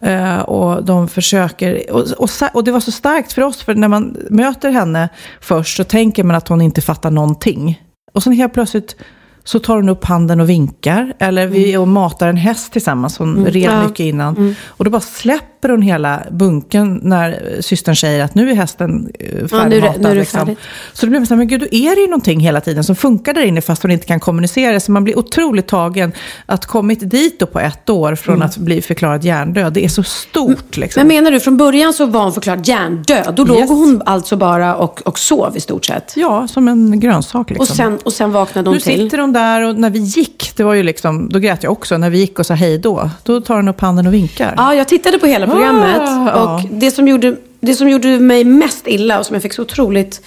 [0.00, 1.90] Eh, och de försöker.
[1.92, 3.62] Och, och, och det var så starkt för oss.
[3.62, 5.08] För när man möter henne
[5.40, 7.82] först så tänker man att hon inte fattar någonting.
[8.12, 8.96] Och sen helt plötsligt
[9.46, 11.12] så tar hon upp handen och vinkar.
[11.18, 13.18] Eller vi och matar en häst tillsammans.
[13.18, 13.82] Hon red Ja.
[13.82, 14.54] mycket innan.
[14.66, 19.26] Och då bara släpper hon hela bunken när systern säger att nu är hästen eh,
[19.28, 20.02] Ja, nu det- färdigmatad.
[20.02, 20.56] nu det liksom.
[20.92, 22.96] Så då blir så här, men gud, då är det ju någonting hela tiden som
[22.96, 24.80] funkar där inne fast hon inte kan kommunicera.
[24.80, 26.12] Så man blir otroligt tagen
[26.46, 29.72] att kommit dit då på ett år från att bli förklarad hjärndöd.
[29.72, 31.00] Det är så stort liksom.
[31.00, 33.34] Men menar du, från början så var hon förklarad hjärndöd.
[33.36, 33.68] Då låg Yes.
[33.70, 36.12] hon alltså bara och, och sov i stort sett.
[36.16, 37.62] Ja, som en grönsak liksom.
[37.62, 39.00] Och sen, och sen vaknade hon Nu till.
[39.02, 41.96] sitter hon där och när vi gick, det var ju liksom, då grät jag också,
[41.98, 44.54] när vi gick och sa hej då, då tar hon upp handen och vinkar.
[44.56, 46.00] Ja, jag tittade på hela programmet.
[46.00, 46.54] Ah, ja.
[46.54, 49.62] och det som, gjorde, det som gjorde mig mest illa och som jag fick så
[49.62, 50.22] otroligt...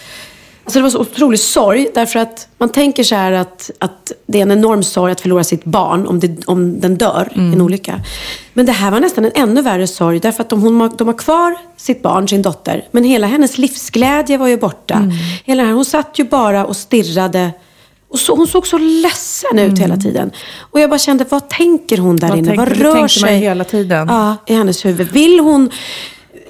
[0.64, 1.88] Alltså det var så otrolig sorg.
[1.94, 5.44] Därför att man tänker så här att, att det är en enorm sorg att förlora
[5.44, 8.02] sitt barn om, det, om den dör i en olycka.
[8.54, 10.20] Men det här var nästan en ännu värre sorg.
[10.20, 12.86] Därför att de, hon, de har kvar sitt barn, sin dotter.
[12.92, 15.12] Men hela hennes livsglädje var ju borta.
[15.46, 17.52] Hela, det här- hon satt ju bara och stirrade.
[18.10, 20.32] Och så, hon såg så ledsen ut hela tiden.
[20.60, 22.48] Och jag bara kände, vad tänker hon där Vad inne?
[22.48, 23.32] tänker- Vad rör tänker sig?
[23.34, 24.08] man hela tiden.
[24.08, 25.12] Ja, i hennes huvud.
[25.12, 25.70] Vill hon...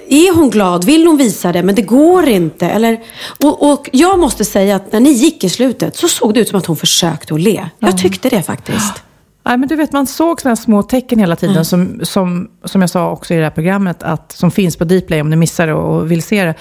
[0.08, 0.84] Är hon glad?
[0.84, 1.62] Vill hon visa det?
[1.62, 2.66] Men det går inte.
[2.66, 3.00] Eller,
[3.44, 6.48] och, och jag måste säga att när ni gick i slutet så såg det ut
[6.48, 7.68] som att hon försökte att le.
[7.78, 9.02] Jag tyckte det faktiskt.
[9.46, 12.90] Nej, men du vet, man såg sådana små tecken hela tiden, som, som, som jag
[12.90, 15.74] sa också i det här programmet, att, som finns på Dplay om ni missar det
[15.74, 16.54] och vill se det.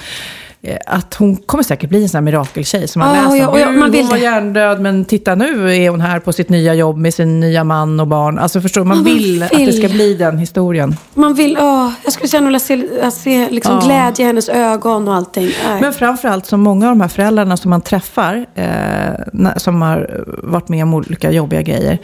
[0.62, 3.60] Eh, Att hon kommer säkert bli en sån här mirakeltjej som man Ja, läser om.
[3.60, 6.50] jag- Gud, man vill hon var hjärndöd, men titta nu är hon här på sitt
[6.50, 8.40] nya jobb med sin nya man och barn.
[8.40, 9.78] Alltså förstår du, man Ja, man vill, att det vill.
[9.78, 10.96] ska bli den historien.
[11.14, 13.86] Man vill, åh, jag skulle gärna vilja se, se liksom Ja.
[13.86, 15.50] glädje i hennes ögon och allting.
[15.68, 15.82] Nej.
[15.82, 20.70] Men framförallt som många av de här föräldrarna som man träffar, eh, som har varit
[20.70, 21.98] med om olika jobbiga grejer.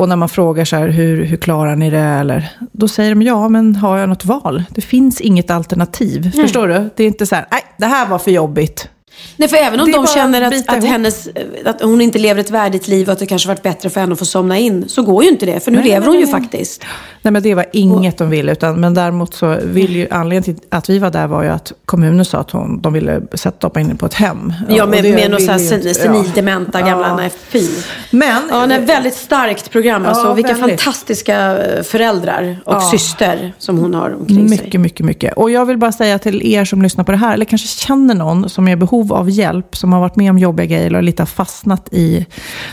[0.00, 1.98] Och när man frågar så här, hur, hur klarar ni det?
[1.98, 4.64] Eller, då säger de, ja men har jag något val?
[4.70, 6.32] Det finns inget alternativ.
[6.32, 6.90] Förstår du?
[6.96, 8.88] Det är inte så här, nej det här var för jobbigt.
[9.36, 11.28] Nej, för även om de känner att att, hennes,
[11.64, 14.12] att hon inte lever ett värdigt liv och att det kanske varit bättre för henne
[14.12, 15.60] att få somna in, så går ju inte det.
[15.64, 16.32] För nu Nej, lever nej, hon ju nej.
[16.42, 16.84] faktiskt.
[17.22, 18.52] Nej, men det var inget de ville.
[18.52, 21.72] Utan, men däremot så vill ju, anledningen till att vi var där var ju att
[21.84, 24.52] kommunen sa att hon, de ville sätta upp henne på ett hem.
[24.68, 25.94] Ja, med, med någon vill sån här ju sen, inte- ja.
[25.94, 27.16] senildementa gamla, Ja.
[27.16, 27.68] nej fy.
[28.10, 30.26] Men, Ja, det är ett väldigt starkt program alltså.
[30.26, 30.80] Ja, Vilka väldigt.
[30.80, 32.80] fantastiska eh, föräldrar och Ja.
[32.90, 34.58] syster som hon har omkring sig.
[34.58, 35.34] Mycket, mycket, mycket.
[35.36, 38.14] Och jag vill bara säga till er som lyssnar på det här, eller kanske känner
[38.14, 41.02] någon som är i behov av hjälp, som har varit med om jobbiga grejer eller
[41.02, 42.26] lite har fastnat i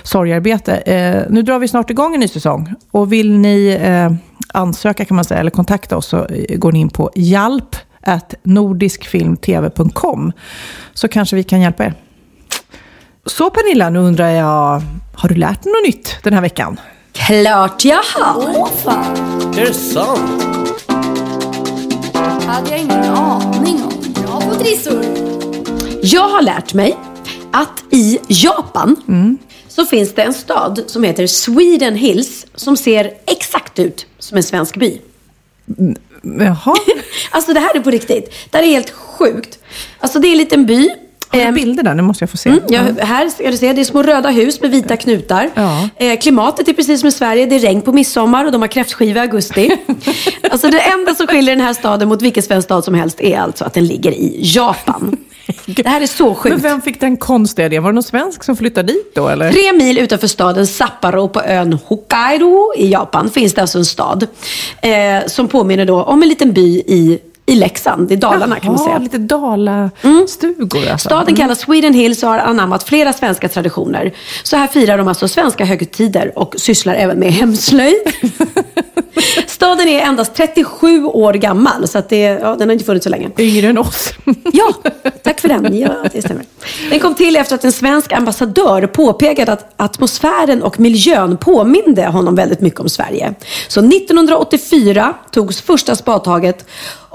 [0.03, 0.75] sorgarbete.
[0.75, 2.73] Eh, nu drar vi snart igång en ny säsong.
[2.91, 4.11] Och vill ni eh,
[4.53, 7.75] ansöka kan man säga, eller kontakta oss så eh, går ni in på hjälp
[8.43, 10.31] nordiskfilmtv.com
[10.93, 11.93] så kanske vi kan hjälpa er.
[13.25, 14.81] Så Pernilla, nu undrar jag,
[15.15, 16.79] har du lärt dig något nytt den här veckan?
[17.13, 18.67] Klart jag har.
[19.59, 20.47] Är det sant?
[22.47, 24.13] hade jag ingen aning om.
[24.13, 25.26] Bra på trissor.
[26.09, 26.97] Jag har lärt mig
[27.51, 28.95] att i Japan
[29.67, 34.43] så finns det en stad som heter Sweden Hills som ser exakt ut som en
[34.43, 35.01] svensk by.
[36.39, 36.75] Jaha,
[37.31, 38.33] Alltså det här är på riktigt.
[38.51, 39.59] Det här är helt sjukt.
[39.99, 40.89] Alltså det är en liten by.
[41.29, 41.93] har du Ehm, bilder där?
[41.95, 42.49] Nu måste jag få se.
[42.49, 45.49] Mm, ja, här ska du se, det är små röda hus med vita knutar.
[45.55, 45.89] Ja.
[45.95, 48.67] Eh, klimatet är precis som i Sverige, det är regn på midsommar och de har
[48.67, 49.71] kräftskiva i augusti.
[50.51, 53.39] alltså det enda som skiljer den här staden mot vilken svensk stad som helst är
[53.39, 55.17] alltså att den ligger i Japan.
[55.65, 56.63] Det här är så Men sjukt.
[56.65, 57.83] vem fick den konstiga idén?
[57.83, 59.51] Var det någon svensk som flyttade dit då eller?
[59.51, 64.27] Tre mil utanför staden Sapporo på ön Hokkaido i Japan finns det alltså en stad.
[64.81, 68.81] Eh, som påminner då om en liten by i, i Leksand, i Dalarna kan man
[68.81, 68.97] Jaha, säga.
[68.99, 71.09] lite dalastugor alltså.
[71.09, 74.13] Staden kallas Sweden Hills och har anammat flera svenska traditioner.
[74.43, 78.01] Så här firar de alltså svenska högtider och sysslar även med hemslöjd.
[79.47, 83.09] Staden är endast 37 år gammal, så att det, ja, den har inte funnits så
[83.09, 83.29] länge.
[83.37, 84.13] Yngre än oss.
[84.53, 84.73] Ja,
[85.23, 85.77] tack för den.
[85.77, 86.43] Ja, det stämmer.
[86.89, 92.35] Den kom till efter att en svensk ambassadör påpekade att atmosfären och miljön påminde honom
[92.35, 93.33] väldigt mycket om Sverige.
[93.67, 96.65] Så 1984 togs första spadtaget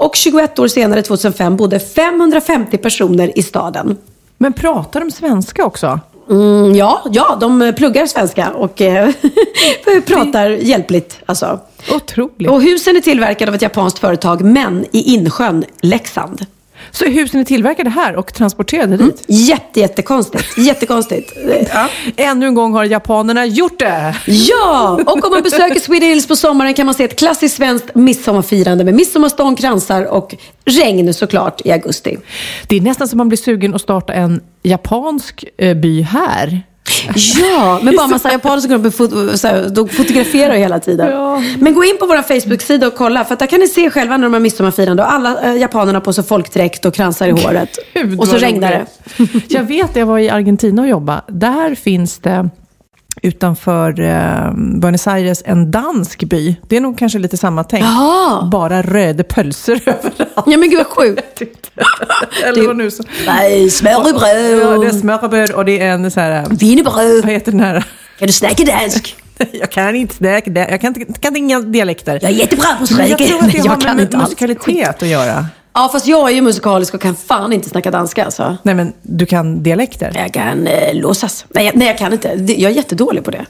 [0.03, 3.97] och 21 år senare, 2005, bodde 550 personer i staden.
[4.37, 5.99] Men pratar de svenska också?
[6.29, 9.09] Mm, ja, ja, de pluggar svenska och eh,
[10.05, 11.19] pratar hjälpligt.
[11.25, 11.59] Alltså.
[11.95, 12.49] Otroligt.
[12.51, 16.45] Och husen är tillverkade av ett japanskt företag, men i Insjön, Leksand.
[16.93, 19.23] Så husen är tillverkade här och transporterade dit?
[19.27, 20.57] Jätte, jättekonstigt.
[20.57, 21.33] Jättekonstigt.
[21.73, 21.89] Ja.
[22.17, 24.15] Ännu en gång har japanerna gjort det!
[24.25, 27.95] Ja, och om man besöker Sweden Hills på sommaren kan man se ett klassiskt svenskt
[27.95, 32.17] midsommarfirande med midsommarstång, kransar och regn såklart i augusti.
[32.67, 36.61] Det är nästan som man blir sugen att starta en japansk eh, by här.
[37.41, 41.11] Ja, med bara massa japaner som går och fot- så här, de fotograferar hela tiden.
[41.11, 41.41] Ja.
[41.59, 44.17] Men gå in på vår Facebook-sida och kolla, för att där kan ni se själva
[44.17, 47.69] när de har midsommarfirande och alla eh, japanerna på sig folkdräkt och kransar i håret.
[47.93, 48.85] Gud, och så regnar det.
[49.49, 51.21] Jag vet, jag var i Argentina och jobbade.
[51.27, 52.49] Där finns det
[53.23, 56.55] utanför eh, Buenos Aires en dansk by.
[56.67, 57.83] Det är nog kanske lite samma tänk.
[57.83, 58.45] Jaha.
[58.51, 60.43] Bara röda pölser överallt.
[60.45, 61.41] Ja men gud vad sjukt.
[62.43, 63.03] Eller vad nu så.
[63.27, 66.43] Nej, Ja, smörrebröd, det är smörrebröd och det är en så här...
[66.45, 67.25] Vad wienerbröd.
[67.25, 67.85] heter den här?
[68.19, 69.15] Kan du snacka dansk?
[69.51, 72.19] Jag kan inte snacka, det- jag kan inte, kan inga dialekter.
[72.21, 75.45] Jag är jättebra på Men jag tror att det Jag har med musikalitet att göra.
[75.73, 78.57] Ja, fast jag är ju musikalisk och kan fan inte snacka danska alltså.
[78.63, 80.11] Nej, men du kan dialekter?
[80.15, 81.45] Jag kan eh, låtsas.
[81.49, 82.35] Nej, jag- nej, jag kan inte.
[82.35, 83.45] Det- Jag är jättedålig på det.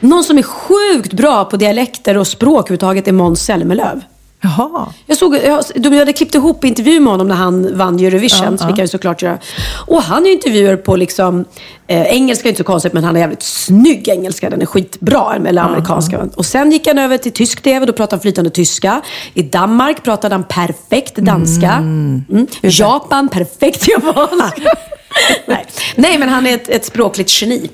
[0.00, 4.00] Någon som är sjukt bra på dialekter och språk överhuvudtaget är Måns Zelmerlöw.
[4.46, 4.86] Jaha.
[5.06, 8.66] Jag såg, jag, de hade klippt ihop intervju med honom när han vann Eurovision, så
[8.66, 9.38] vi kan ju såklart göra.
[9.86, 11.44] Och han gör intervjuer på liksom,
[11.86, 14.50] eh, engelska är inte så konstigt, men han har jävligt snygg engelska.
[14.50, 16.28] Den är skitbra, eller amerikanska.
[16.36, 19.00] Och sen gick han över till tysk TV, då pratade han flytande tyska.
[19.34, 21.72] I Danmark pratade han perfekt danska.
[21.72, 22.24] Mm.
[22.62, 24.62] Japan, perfekt japanska.
[25.46, 25.66] Nej.
[25.96, 27.70] Nej, men han är ett, ett språkligt geni.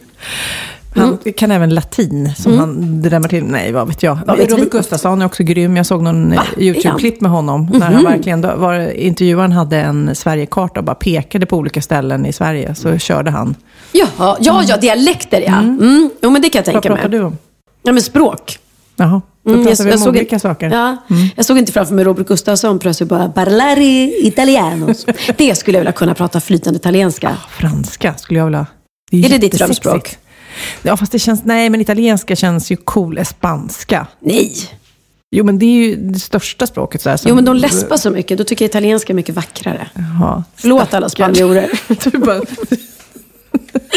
[0.94, 3.44] Han kan även latin, som han drämmer till.
[3.44, 4.12] Nej, vad vet jag.
[4.12, 4.24] Mm.
[4.26, 4.70] Vad vet Robert vi?
[4.78, 5.76] Gustafsson är också grym.
[5.76, 6.40] Jag såg någon eh?
[6.59, 7.66] YouTube-klipp med honom.
[7.72, 7.94] När Mhm.
[7.94, 12.33] han verkligen, då var, intervjuaren hade en Sverigekarta och bara pekade på olika ställen i
[12.33, 12.74] Sverige.
[12.74, 13.55] Så körde han.
[13.92, 15.59] Jaha, ja, ja, dialekter ja.
[15.59, 16.11] Mm.
[16.22, 17.18] Jo, men det kan jag Vad tänka pratar mig.
[17.18, 17.38] du om?
[17.83, 18.59] Ja, men språk.
[18.96, 20.70] Jaha, då Mm, pratar vi om såg olika in- saker.
[20.70, 20.96] Ja,
[21.37, 24.94] Jag såg inte framför mig Robert Gustafsson plötsligt bara parlare italiano.
[25.38, 27.37] Det skulle jag vilja kunna prata flytande italienska.
[27.50, 28.66] Franska skulle jag vilja.
[29.12, 30.16] Är det ditt drömspråk?
[30.82, 31.44] Ja, fast det känns...
[31.44, 33.24] Nej, men italienska känns ju cool.
[33.24, 34.06] Spanska.
[34.20, 34.52] Nej.
[35.35, 37.02] Jo, men det är ju det största språket.
[37.02, 38.38] Så här, som- Jo, men de läspar så mycket.
[38.38, 39.90] Då tycker jag italienska är mycket vackrare.
[39.94, 40.44] Jaha.
[40.56, 41.70] Förlåt alla spanjorer.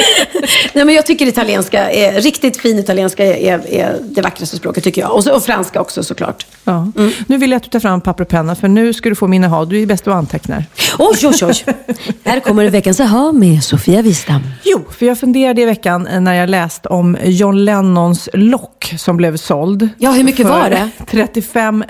[0.74, 5.02] Nej, men jag tycker italienska, är, riktigt fin italienska är, är, det vackraste språket tycker
[5.02, 5.16] jag.
[5.16, 6.46] Och, så, och franska också såklart.
[6.64, 6.92] Ja.
[7.28, 9.28] Nu vill jag att du tar fram papper och penna, för nu ska du få
[9.28, 9.66] min aha.
[9.66, 10.66] Du är bäst att antecknar.
[11.00, 11.76] Oj, oj, oj.
[12.24, 14.42] Här kommer veckans aha med Sofia Wistam.
[14.64, 19.18] Jo, för jag funderade i veckan eh, när jag läste om John Lennons lock som
[19.18, 19.90] blev såld.
[19.98, 20.90] Ja, hur mycket var det?
[21.08, 21.84] 35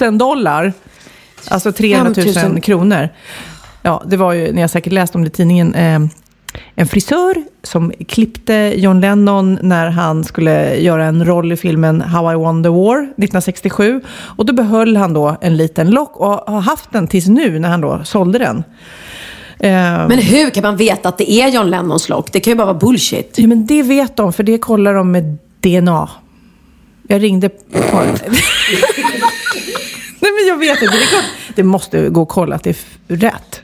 [0.00, 0.72] 000 dollar.
[1.48, 2.60] Alltså 300 000 5 000.
[2.60, 3.08] kronor.
[3.82, 5.98] Ja, det var ju, ni har säkert läst om det i tidningen, eh,
[6.74, 12.32] en frisör som klippte John Lennon när han skulle göra en roll i filmen How
[12.32, 14.00] I Won the War 1967.
[14.36, 17.68] Och då behöll han då en liten lock och har haft den tills nu när
[17.68, 18.64] han då sålde den.
[19.58, 22.32] Eh, Men hur kan man veta att det är John Lennons lock?
[22.32, 23.34] Det kan ju bara vara bullshit.
[23.36, 26.08] Ja, men det vet de, för det kollar de med DNA.
[27.08, 27.56] Jag ringde på...
[30.20, 30.96] Nej, men jag vet inte.
[30.96, 31.04] Det,
[31.54, 33.62] det måste gå att kolla att det är rätt.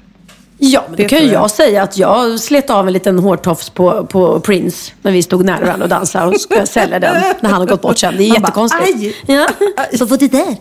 [0.65, 1.43] Ja, men Det det kan ju jag.
[1.43, 5.45] jag säga att jag slet av en liten hårtofs på, på Prince när vi stod
[5.45, 8.15] nära varandra och dansade och skulle sälja den när han har gått bort sen.
[8.17, 9.17] Det är Han bara, jättekonstigt.
[9.29, 9.49] "Aj." Ja,
[9.99, 10.57] så får det där.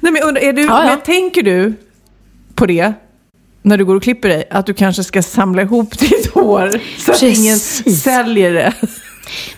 [0.00, 0.96] Nej, men undrar, är du, Ja, ja.
[0.96, 1.74] Tänker du
[2.54, 2.92] på det
[3.62, 4.44] när du går och klipper dig?
[4.50, 8.02] Att du kanske ska samla ihop ditt hår så att ingen Precis.
[8.02, 8.72] säljer det?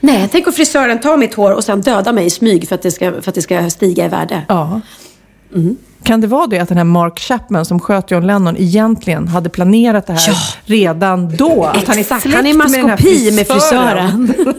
[0.01, 2.83] Nej, tänk om frisören tar mitt hår och sen dödar mig i smyg för att
[2.83, 4.43] det ska, för att det ska stiga i värde.
[4.49, 4.81] Ja.
[6.05, 9.49] Kan det vara det att den här Mark Chapman som sköt John Lennon egentligen hade
[9.49, 10.35] planerat det här Ja.
[10.65, 11.65] redan då?
[11.65, 14.35] Att han är släkt han är med maskopi med frisören.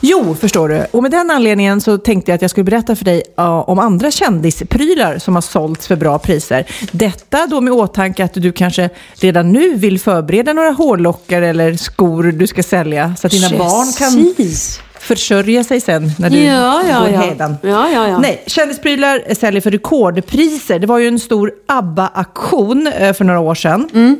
[0.00, 0.86] Jo, förstår du.
[0.90, 3.78] Och med den anledningen så tänkte jag att jag skulle berätta för dig ja, om
[3.78, 6.64] andra kändisprylar som har sålts för bra priser.
[6.92, 12.22] Detta då med åtanke att du kanske redan nu vill förbereda några hårlockar eller skor
[12.22, 14.80] du ska sälja så att dina barn kan Precis.
[15.00, 17.20] Försörja sig sen när du Ja, ja, går ja.
[17.20, 17.56] hädan.
[17.62, 18.18] Ja, ja, ja.
[18.18, 20.78] Nej, kändisprylar säljer för rekordpriser.
[20.78, 23.88] Det var ju en stor ABBA-aktion eh, för några år sedan.
[23.94, 24.16] Mm.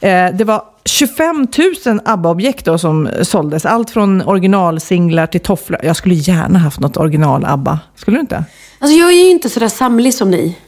[0.00, 1.46] Eh, Det var 25
[1.86, 3.66] 000 ABBA-objekt som såldes.
[3.66, 5.80] Allt från originalsinglar till tofflor.
[5.82, 7.78] Jag skulle gärna haft något original ABBA.
[7.96, 8.44] Skulle du inte?
[8.78, 10.58] Alltså jag är ju inte sådär samlig som ni.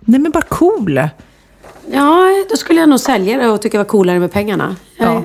[0.00, 1.00] Nej, men bara cool.
[1.92, 4.76] Ja, då skulle jag nog sälja det och tycka det var coolare med pengarna.
[4.98, 5.24] Ja.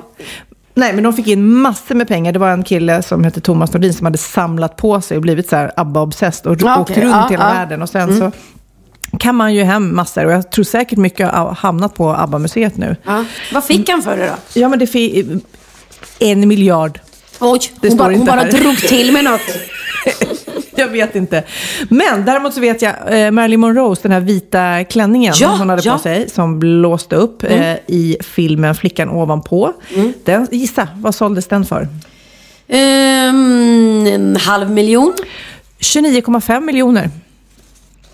[0.74, 2.32] Nej, men de fick in massor med pengar.
[2.32, 5.48] Det var en kille som hette Thomas Nordin som hade samlat på sig och blivit
[5.48, 7.02] så här ABBA-obsessed och Ja, åkt okej.
[7.04, 7.44] runt Ja, hela.
[7.44, 7.56] Mm.
[7.56, 7.82] världen.
[7.82, 8.30] Och sen så
[9.18, 10.24] kan man ju hem massor.
[10.26, 12.96] Och jag tror säkert mycket har hamnat på ABBA-museet nu.
[13.04, 13.24] Ja.
[13.52, 14.60] Vad fick han för det då?
[14.60, 15.26] Ja, men det fick
[16.18, 17.00] en miljard.
[17.40, 19.40] Oj, Det hon bara, hon bara drog till med något.
[20.76, 21.44] Jag vet inte.
[21.88, 22.92] Men däremot så vet jag
[23.24, 25.92] eh, Marilyn Monroes, den här vita klänningen Ja, hon hade ja.
[25.92, 29.72] på sig, som blåste upp eh, i filmen Flickan ovanpå.
[30.24, 31.88] Den, gissa, vad såldes den för?
[32.68, 35.12] Ehm, en halv miljon.
[35.80, 37.10] 29,5 miljoner.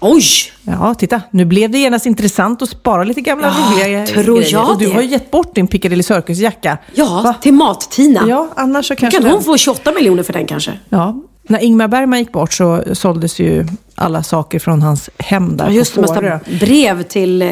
[0.01, 0.23] Oj!
[0.63, 1.21] Ja, titta.
[1.31, 4.53] Nu blev det genast intressant att spara lite gamla Ja, roliga tror grejer.
[4.53, 6.79] jag Och du har ju gett bort din Piccadilly Circus-jacka.
[6.95, 7.35] Ja, Va?
[7.41, 8.25] till Mat-Tina.
[8.29, 9.17] Ja, annars så kanske...
[9.19, 10.73] kan den- hon få 28 miljoner för den kanske?
[10.89, 11.23] Ja.
[11.51, 15.71] När Ingmar Bergman gick bort så såldes ju alla saker från hans hem där Ja,
[15.73, 16.03] just det.
[16.03, 16.39] på Fårö.
[16.61, 17.49] brev till eh,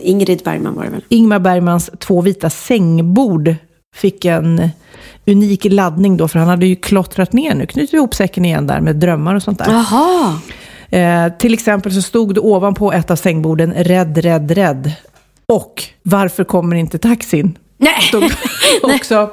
[0.00, 1.04] Ingrid Bergman var det väl?
[1.08, 3.54] Ingmar Bergmans två vita sängbord
[3.96, 4.68] fick en
[5.26, 8.80] unik laddning då, för han hade ju klottrat ner nu, knutit ihop säcken igen där
[8.80, 9.72] med drömmar och sånt där.
[9.72, 10.40] Jaha.
[10.90, 14.92] Eh, till exempel så stod det ovanpå ett av sängborden, rädd, rädd, rädd.
[15.46, 17.58] Och varför kommer inte taxin?
[17.78, 18.00] Nej.
[18.02, 18.24] Stod
[18.82, 19.30] också,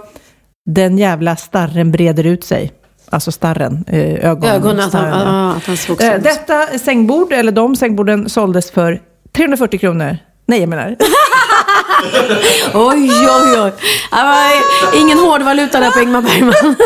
[0.69, 2.71] den jävla starren breder ut sig.
[3.09, 5.51] Alltså starren, eh, ögon, Ögonen, att han, ja.
[5.57, 6.21] att han såg Eh.
[6.21, 9.01] Detta sängbord, eller de sängborden, såldes för
[9.35, 10.17] 340 kronor.
[10.47, 10.95] Nej, jag menar.
[12.73, 13.71] Oj, oj, oj.
[14.91, 16.75] Det ingen hårdvaluta där på Ingmar Bergman.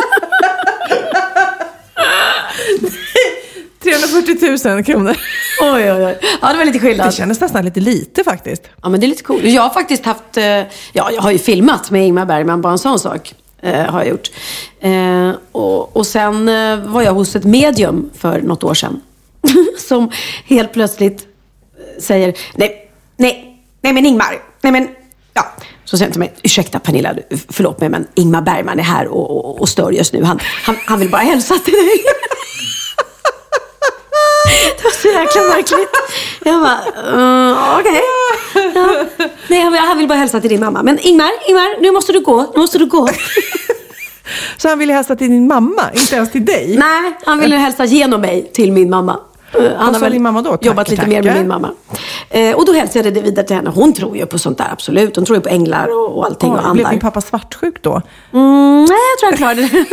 [3.83, 5.15] 340 000 kronor.
[5.61, 6.19] Oj, oj, oj.
[6.41, 7.13] Ja, det var lite Det skillnad.
[7.13, 8.63] kändes nästan lite lite faktiskt.
[8.83, 9.43] Ja, men det är lite coolt.
[9.43, 12.79] Jag har faktiskt haft, eh, ja, jag har ju filmat med Ingmar Bergman, bara en
[12.79, 13.33] sån sak.
[13.61, 14.31] Eh, har jag gjort.
[14.79, 19.01] Eh, och, och sen eh, var jag hos ett medium för något år sedan.
[19.87, 20.11] som
[20.45, 21.27] helt plötsligt
[21.77, 24.87] eh, säger, nej, nej, nej men Ingmar, nej men,
[25.33, 25.45] ja.
[25.85, 27.15] Så säger han till mig, ursäkta Pernilla,
[27.49, 30.23] förlåt mig men Ingmar Bergman är här och, och, och stör just nu.
[30.23, 32.03] Han, han, han vill bara hälsa till dig.
[34.77, 35.89] Det var så jäkla märkligt.
[36.43, 36.79] Jag bara,
[37.15, 38.01] uh, okej.
[38.75, 39.05] Ja.
[39.47, 40.83] Nej, han vill, bara hälsa till din mamma.
[40.83, 42.51] Men Ingmar, Ingmar, nu måste du gå.
[42.53, 43.09] Nu måste du gå.
[44.57, 46.75] Så han ville hälsa till din mamma, inte ens till dig?
[46.77, 49.19] Nej, han ville hälsa genom mig till min mamma.
[49.55, 50.57] Uh, Han Vad har sa väl din mamma då?
[50.61, 51.71] jobbat Tackar, lite mer med min mamma.
[52.29, 53.69] Eh, och då hälsade jag det vidare till henne.
[53.69, 55.15] Hon tror ju på sånt där, absolut.
[55.15, 56.91] Hon tror ju på änglar och, och allting och Oj, blev andar.
[56.91, 58.01] din pappa svartsjuk då?
[58.33, 59.85] Mm, nej, jag tror han klarade det.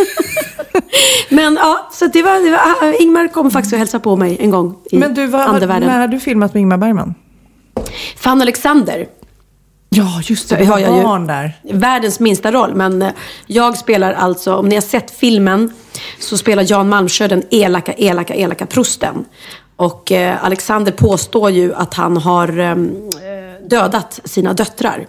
[1.35, 2.51] Men ja, så det var, det
[2.83, 6.01] var, Ingmar kom faktiskt och hälsade på mig en gång i Men du, vad, när
[6.01, 7.15] har du filmat med Ingmar Bergman?
[8.17, 9.07] Fan Alexander.
[9.89, 10.65] Ja, just det.
[10.65, 11.53] Har jag ju- barn där.
[11.73, 13.09] Världens minsta roll, men eh,
[13.47, 15.73] jag spelar alltså, om ni har sett filmen,
[16.19, 19.25] så spelar Jan Malmsjö den elaka, elaka, elaka prosten.
[19.77, 22.77] Och eh, Alexander påstår ju att han har eh,
[23.69, 25.07] dödat sina döttrar.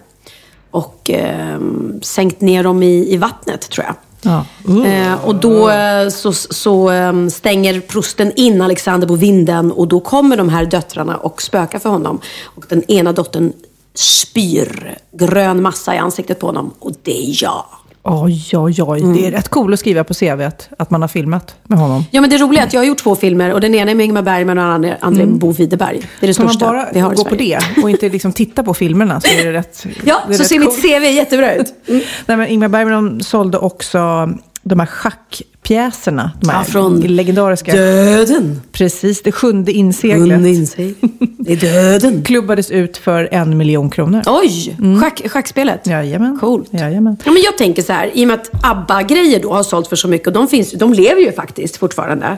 [0.70, 1.60] Och eh,
[2.02, 3.94] sänkt ner dem i, i vattnet, tror jag.
[4.22, 4.44] Ja.
[4.86, 10.00] Eh, och då eh, så, så eh, stänger prosten in Alexander på vinden och då
[10.00, 12.20] kommer de här döttrarna och spökar för honom.
[12.44, 13.52] Och den ena dottern
[13.94, 17.64] spyr grön massa i ansiktet på honom och det är jag.
[18.10, 19.00] Oj, oj, oj.
[19.00, 19.16] Mm.
[19.16, 22.04] Det är rätt cool att skriva på CV att, att man har filmat med honom.
[22.10, 23.94] Ja men det roliga är att jag har gjort två filmer och den ena är
[23.94, 26.00] med Ingmar Bergman och den andra, är med Bo Widerberg.
[26.20, 28.62] Det är det man största bara vi har gå på det och inte liksom titta
[28.62, 30.82] på filmerna så är det rätt Ja, det så rätt ser mitt coolt.
[30.82, 31.74] CV jättebra ut.
[31.88, 32.02] Mm.
[32.26, 34.30] Nej, men Ingmar Bergman sålde också
[34.62, 36.30] de här schackpjäserna.
[36.40, 37.72] De här Ja, från legendariska.
[37.72, 38.60] Döden.
[38.72, 40.28] Precis, det sjunde inseglet.
[40.36, 40.96] Sjunde inseglet.
[41.38, 42.22] Det är döden.
[42.24, 44.22] Klubbades ut för en miljon kronor.
[44.26, 45.86] Oj, schack, schackspelet.
[45.86, 46.38] Jajamän.
[46.38, 46.68] Coolt.
[46.72, 47.16] Jajamän.
[47.24, 49.96] Ja, men jag tänker så här, i och med att ABBA-grejer då har sålt för
[49.96, 52.36] så mycket, och de, finns, de lever ju faktiskt fortfarande.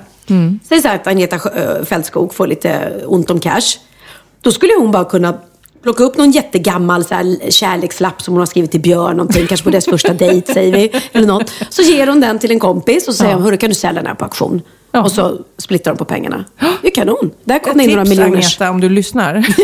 [0.68, 3.78] Säg så här att Agneta äh, Fältskog får lite ont om cash.
[4.40, 5.34] Då skulle hon bara kunna
[5.82, 9.64] plocka upp någon jättegammal så här, kärlekslapp som hon har skrivit till Björn, någonting, kanske
[9.64, 11.52] på deras första dejt säger vi, eller något.
[11.68, 14.00] Så ger hon den till en kompis och så säger hon, hörru kan du sälja
[14.00, 14.62] den här på auktion?
[14.92, 15.02] Ja.
[15.02, 16.44] Och så splittar de på pengarna.
[16.82, 17.30] Det är kanon.
[17.44, 18.36] Där kom det in några miljoner.
[18.36, 19.46] Agneta, om du lyssnar.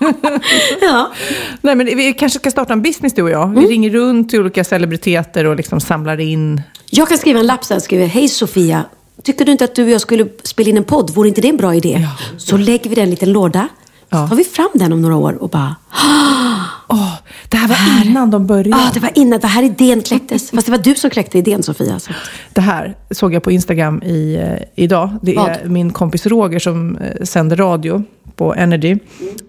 [0.80, 1.12] Ja.
[1.60, 3.42] Nej, men vi kanske ska starta en business du och jag.
[3.48, 3.62] Mm.
[3.62, 6.62] Vi ringer runt till olika celebriteter och liksom samlar in.
[6.90, 7.80] Jag kan skriva en lapp sen.
[7.80, 8.84] Skriver, hej Sofia.
[9.22, 11.10] Tycker du inte att du och jag skulle spela in en podd?
[11.10, 12.08] Vore inte det en bra idé?
[12.38, 13.68] Så lägger vi den i en liten låda.
[14.08, 14.28] Ja.
[14.28, 15.76] Tar vi fram den om några år och bara...
[16.88, 17.14] Åh,
[17.48, 18.82] det här var innan de började.
[18.82, 20.50] Ah, det var innan det här idén kläcktes.
[20.54, 21.98] Fast det var du som kläckte idén Sofia.
[21.98, 22.12] Så.
[22.52, 25.10] Det här såg jag på Instagram i, eh, idag.
[25.22, 25.70] Det är Vad?
[25.70, 28.02] min kompis Roger som eh, sänder radio
[28.36, 28.98] på Energy.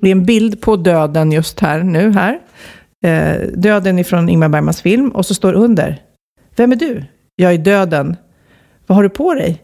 [0.02, 2.40] Det är en bild på döden just här, nu här.
[3.06, 5.10] Eh, döden ifrån Ingmar Bergmans film.
[5.10, 6.02] Och så står under.
[6.56, 7.04] Vem är du?
[7.36, 8.16] Jag är döden.
[8.88, 9.62] Vad har du på dig?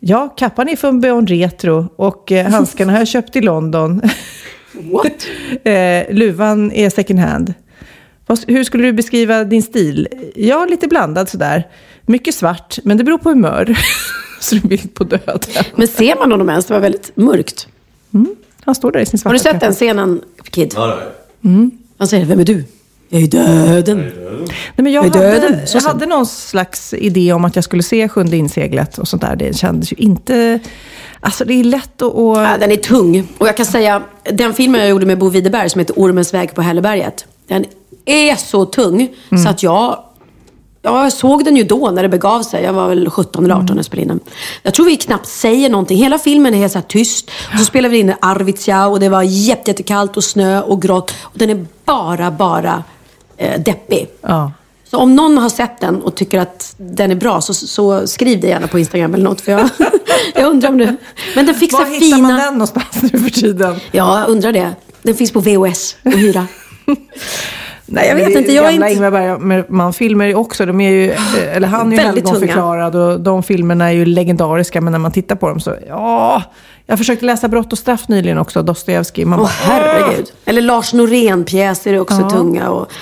[0.00, 4.02] Ja, kappan är från Beyond Retro och eh, handskarna har jag köpt i London.
[4.72, 5.26] What?
[5.64, 7.54] eh, luvan är second hand.
[8.46, 10.08] Hur skulle du beskriva din stil?
[10.34, 11.68] Ja, lite blandad sådär.
[12.06, 13.78] Mycket svart, men det beror på humör.
[14.40, 15.64] Så en bild på döden.
[15.76, 16.64] Men ser man honom ens?
[16.66, 17.68] Det var väldigt mörkt.
[18.64, 20.20] Han står där i sin svarta Har du sett den scenen,
[20.50, 20.72] Kid?
[20.76, 21.02] Ja, det har
[21.42, 21.70] jag.
[21.98, 22.64] Han säger, vem är du?
[23.08, 23.98] Jag är döden.
[23.98, 25.54] Nej, men jag döden?
[25.54, 29.22] hade, jag hade någon slags idé om att jag skulle se Sjunde inseglet och sånt
[29.22, 29.36] där.
[29.36, 30.60] Det kändes ju inte...
[31.20, 32.14] Alltså det är lätt att...
[32.14, 33.28] att Ja, den är tung.
[33.38, 34.02] Och jag kan säga,
[34.32, 37.26] den filmen jag gjorde med Bo Widerberg som heter Ormens väg på Hälleberget.
[37.48, 37.64] Den
[38.04, 39.08] är så tung
[39.44, 39.98] så att jag,
[40.82, 42.64] jag såg den ju då när det begav sig.
[42.64, 44.20] Jag var väl 17 eller 18 när jag spelade in den.
[44.62, 45.98] Jag tror vi knappt säger någonting.
[45.98, 47.30] Hela filmen är helt så här tyst.
[47.52, 50.82] Och så spelade vi in i Arvidsjaur och det var jätte- jättekallt och snö och
[50.82, 51.14] grått.
[51.22, 52.84] Och den är bara, bara
[53.36, 54.08] eh, deppig.
[54.20, 54.52] ja.
[54.90, 58.40] Så om någon har sett den och tycker att den är bra så, så skriv
[58.40, 59.40] det gärna på Instagram eller något.
[59.40, 59.68] För jag,
[60.34, 60.96] jag undrar om det...
[61.34, 62.28] Men den fick så Var här hittar fina...
[62.28, 63.76] man den någonstans nu för tiden?
[63.92, 64.74] Ja, jag undrar det.
[65.02, 66.46] Den finns på VHS att hyra.
[67.86, 68.52] Nej, jag vet det inte.
[68.52, 68.96] Jag gamla inte...
[68.96, 73.88] Ingmar Bergman-filmer också, de är ju, eh, eller han är ju helgonförklarad och de filmerna
[73.88, 76.42] är ju legendariska, men när man tittar på dem så, ja.
[76.88, 79.24] Jag försökte läsa Brott och straff nyligen också, Dostojevskij.
[79.24, 80.32] Man bara, herregud.
[80.44, 82.30] Eller Lars Norén-pjäser är också Ja.
[82.30, 82.70] tunga.
[82.70, 82.92] Och...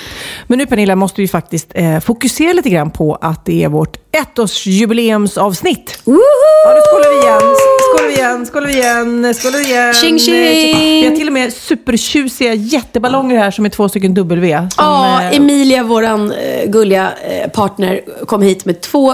[0.46, 3.96] Men nu Pernilla måste vi faktiskt eh, fokusera lite grann på att det är vårt
[4.12, 5.98] ettårsjubileumsavsnitt.
[6.04, 6.18] Woho!
[6.66, 7.56] Ja, nu skålar vi igen.
[7.80, 9.94] Skålar vi igen, skålar vi igen, skålar vi igen.
[9.94, 11.02] Tjing, tjing.
[11.02, 14.58] Vi har till och med supertjusiga jätteballonger här som är två stycken W.
[14.58, 19.12] Som, Ja, eh, Emilia, våran eh, gulliga eh, partner, kom hit med två,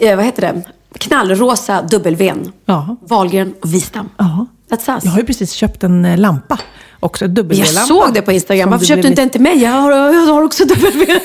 [0.00, 0.62] eh, vad heter det,
[0.98, 2.52] knallrosa W'n.
[2.66, 2.96] Ja.
[3.00, 4.08] Wahlgren och Wistam.
[4.18, 4.46] Ja.
[4.72, 5.04] That's us.
[5.04, 6.58] Jag har ju precis köpt en eh, lampa.
[7.00, 7.70] Också W-lampa.
[7.74, 8.70] Jag såg det på Instagram.
[8.70, 9.62] Varför köpte du inte en till mig?
[9.62, 10.64] Jag har, jag har också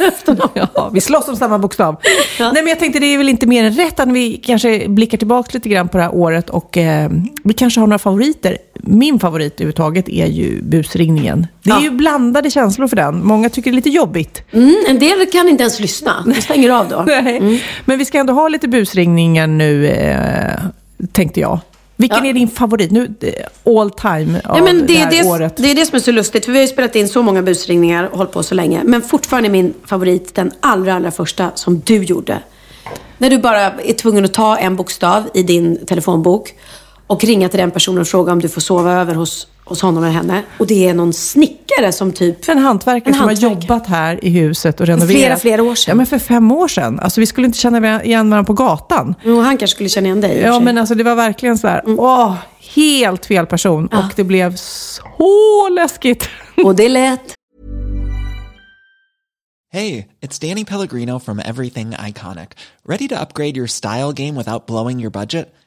[0.07, 0.51] efternamn.
[0.75, 1.95] Ja, vi slåss om samma bokstav.
[2.39, 2.51] Ja.
[2.51, 5.17] Nej, men jag tänkte det är väl inte mer än rätt att vi kanske blickar
[5.17, 7.09] tillbaka lite grann på det här året och eh,
[7.43, 8.57] vi kanske har några favoriter.
[8.75, 11.47] Min favorit överhuvudtaget är ju busringningen.
[11.63, 11.81] Det är Ja.
[11.81, 13.25] ju blandade känslor för den.
[13.25, 14.41] Många tycker det är lite jobbigt.
[14.51, 16.23] Mm, en del kan inte ens lyssna.
[16.25, 17.03] De stänger av då.
[17.07, 17.63] Nej.
[17.85, 20.59] Men vi ska ändå ha lite busringningar nu, eh,
[21.11, 21.59] tänkte jag.
[21.99, 22.29] Vilken Ja.
[22.29, 25.23] är din favorit nu, eh, all time av Ja, men det, det är här det,
[25.29, 25.57] året?
[25.57, 26.45] det är det som är så lustigt.
[26.45, 28.81] För vi har ju spelat in så många busringningar och hållit på så länge.
[28.85, 32.39] Men fortfarande är min favorit den allra, allra första som du gjorde.
[33.17, 36.53] När du bara är tvungen att ta en bokstav i din telefonbok
[37.07, 40.03] och ringa till den personen och fråga om du får sova över hos, hos honom
[40.03, 40.43] eller henne.
[40.59, 42.49] Och det är någon snickare som typ...
[42.49, 43.53] En hantverkare som har hantverkare.
[43.61, 45.11] jobbat här i huset och renoverat.
[45.21, 45.91] Flera, flera år sedan.
[45.91, 46.99] Ja, men för fem år sedan.
[46.99, 49.15] Alltså, vi skulle inte känna igen varandra på gatan.
[49.23, 51.81] Jo, han kanske skulle känna igen dig Ja, men alltså det var verkligen så här,
[51.85, 51.99] Mm.
[51.99, 52.33] åh,
[52.75, 53.87] helt fel person.
[53.87, 56.29] Och det blev så läskigt.
[56.63, 57.33] Och det lät...
[59.73, 62.49] Hey, it's Danny Pellegrino from Everything Iconic.
[62.89, 65.53] Ready to upgrade your style game without blowing your budget?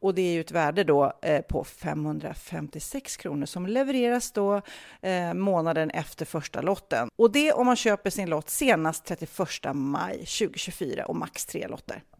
[0.00, 4.62] Och det är ju ett värde då eh, på 556 kronor som levereras då
[5.02, 7.08] eh, månaden efter första lotten.
[7.16, 9.38] Och det om man köper sin lott senast 31
[9.74, 12.02] maj 2024 och max tre lotter.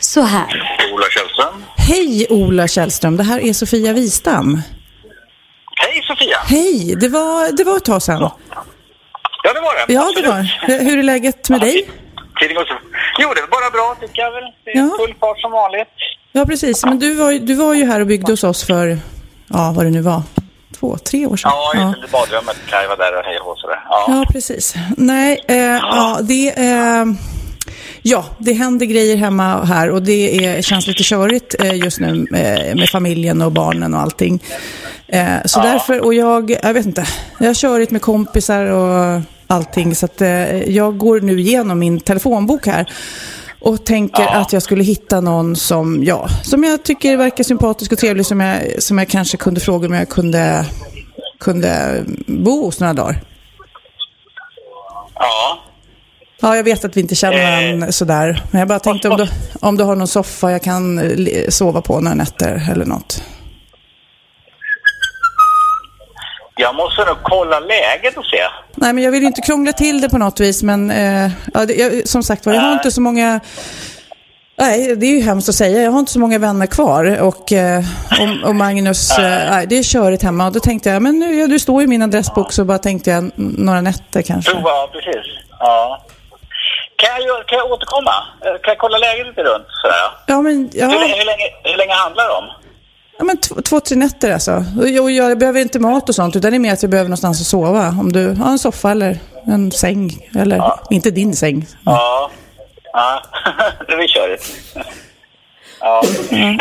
[0.00, 0.78] Så här.
[0.94, 1.64] Ola Källström.
[1.76, 4.62] Hej Ola Källström, det här är Sofia Wistam.
[5.76, 6.38] Hej Sofia.
[6.44, 8.30] Hej, det var, det var ett tag sedan.
[9.42, 9.92] Ja, det var det.
[9.92, 10.42] Ja, det var
[10.84, 11.90] Hur är läget med dig?
[13.18, 14.44] Jo, det är bara bra tycker jag väl.
[14.64, 14.96] Det är ja.
[14.98, 15.88] full fart som vanligt.
[16.32, 16.84] Ja, precis.
[16.84, 18.98] Men du var, du var ju här och byggde hos oss för,
[19.48, 20.22] ja, vad det nu var,
[20.80, 21.50] två, tre år sedan.
[21.54, 22.06] Ja, just ja.
[22.06, 22.12] det.
[22.12, 23.80] Badrummet, Kaj var där och hej och sådär.
[23.88, 24.04] Ja.
[24.08, 24.74] ja, precis.
[24.96, 25.80] Nej, eh, ja.
[25.82, 26.48] ja, det...
[26.48, 27.04] Eh,
[28.02, 32.26] Ja, det händer grejer hemma här och det är, känns lite körigt eh, just nu
[32.34, 34.42] eh, med familjen och barnen och allting.
[35.08, 35.62] Eh, så ja.
[35.62, 37.06] därför, och jag, jag vet inte,
[37.38, 40.20] jag har körigt med kompisar och allting så att
[40.66, 42.92] jag går nu igenom min telefonbok här
[43.60, 44.34] och tänker ja.
[44.34, 48.40] att jag skulle hitta någon som, ja, som jag tycker verkar sympatisk och trevlig som
[48.40, 50.66] jag, som jag kanske kunde fråga om jag kunde,
[51.40, 53.24] kunde bo hos några dagar.
[55.14, 55.58] Ja.
[56.40, 57.90] Ja, jag vet att vi inte känner varandra eh.
[57.90, 58.42] sådär.
[58.50, 59.28] Men jag bara tänkte om du,
[59.60, 61.00] om du har någon soffa jag kan
[61.48, 63.22] sova på några nätter eller något.
[66.56, 68.38] Jag måste nog kolla läget och se.
[68.74, 70.62] Nej, men jag vill inte krångla till det på något vis.
[70.62, 73.40] Men eh, ja, det, jag, som sagt var, jag har inte så många...
[74.58, 75.82] Nej, det är ju hemskt att säga.
[75.82, 77.20] Jag har inte så många vänner kvar.
[77.20, 77.84] Och, eh,
[78.20, 80.46] och, och Magnus, eh, nej, det är körigt hemma.
[80.46, 83.10] Och då tänkte jag, men nu, ja, du står i min adressbok, så bara tänkte
[83.10, 84.52] jag några nätter kanske.
[84.52, 85.26] Ja, precis.
[85.58, 86.00] Ja.
[87.00, 88.14] Kan jag, kan jag återkomma?
[88.44, 89.66] Eh, kan jag kolla läget lite runt?
[89.82, 89.96] Sådär?
[90.26, 90.86] Ja, men, ja.
[90.86, 92.44] Hur, hur, länge, hur länge handlar det om?
[93.18, 94.64] Ja, men två, tre nätter alltså.
[94.78, 97.08] Och jag, jag behöver inte mat och sånt, utan det är mer att jag behöver
[97.08, 97.88] någonstans att sova.
[97.88, 100.28] Om du har en soffa eller en säng.
[100.38, 100.80] Eller ja.
[100.90, 101.66] inte din säng.
[101.84, 102.30] Ja,
[102.92, 103.22] ja.
[103.88, 104.44] det blir körigt.
[104.74, 104.82] Ja.
[105.80, 106.02] Ja.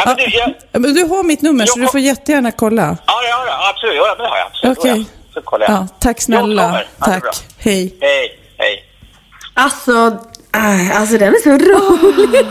[0.06, 0.16] ja.
[0.18, 0.96] du, jag...
[0.96, 2.98] du har mitt nummer, så du får jättegärna kolla.
[3.06, 3.70] Ja, det har jag.
[3.70, 3.96] Absolut.
[3.96, 4.48] Ja, det har jag.
[4.48, 4.78] Absolut.
[4.78, 4.92] Okej.
[4.92, 5.68] Okay.
[5.68, 6.82] Ja, tack snälla.
[7.00, 7.24] Tack.
[7.58, 7.96] Hej.
[8.02, 8.29] Hej.
[9.60, 10.18] Alltså,
[10.56, 12.48] äh, alltså den är så rolig.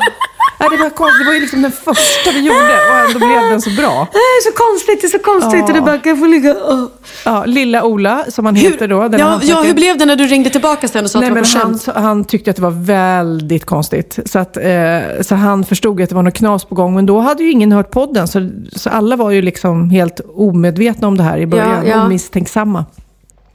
[0.61, 1.21] Ja, det, var konstigt.
[1.21, 4.09] det var ju liksom den första vi gjorde och ändå blev den så bra.
[4.13, 5.61] Det är så konstigt, det är så konstigt.
[5.61, 5.67] Ja.
[5.67, 6.53] Och det bara, kan få ligga?
[6.55, 6.87] Oh.
[7.25, 9.09] Ja, lilla Ola, som han hur, heter då.
[9.19, 11.41] Ja, ja, hur blev det när du ringde tillbaka sen och sa Nej, att det
[11.41, 14.19] var men han, han tyckte att det var väldigt konstigt.
[14.25, 16.95] Så, att, eh, så han förstod att det var något knas på gång.
[16.95, 18.29] Men då hade ju ingen hört podden.
[18.29, 21.87] Så, så alla var ju liksom helt omedvetna om det här i början.
[21.87, 22.03] Ja, ja.
[22.03, 22.85] Och misstänksamma.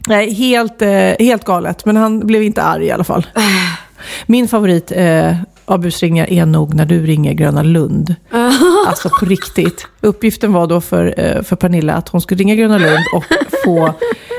[0.08, 0.90] Nej, helt, eh,
[1.20, 1.86] helt galet.
[1.86, 3.28] Men han blev inte arg i alla fall.
[4.26, 5.36] Min favorit eh,
[5.66, 8.16] av busringar är nog när du ringer Gröna Lund.
[8.88, 9.88] alltså på riktigt.
[10.02, 13.24] Uppgiften var då för, eh, för Pernilla att hon skulle ringa Gröna Lund och
[13.66, 13.94] få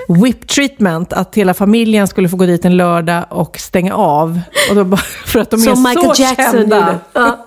[0.09, 1.13] whip treatment.
[1.13, 4.41] Att hela familjen skulle få gå dit en lördag och stänga av.
[4.71, 4.97] Och då bara,
[5.27, 6.99] för att de Som är Michael så Jackson kända.
[7.13, 7.45] Ja,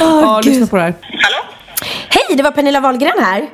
[0.22, 0.94] ja lyssna på det här.
[1.00, 1.54] Hallå?
[2.08, 3.48] Hej, det var Pernilla Wahlgren här.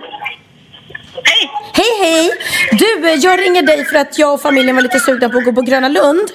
[1.24, 1.50] Hej!
[1.72, 2.30] Hej, hej!
[2.72, 5.44] Du, eh, jag ringer dig för att jag och familjen var lite sugna på att
[5.44, 6.28] gå på Gröna Lund.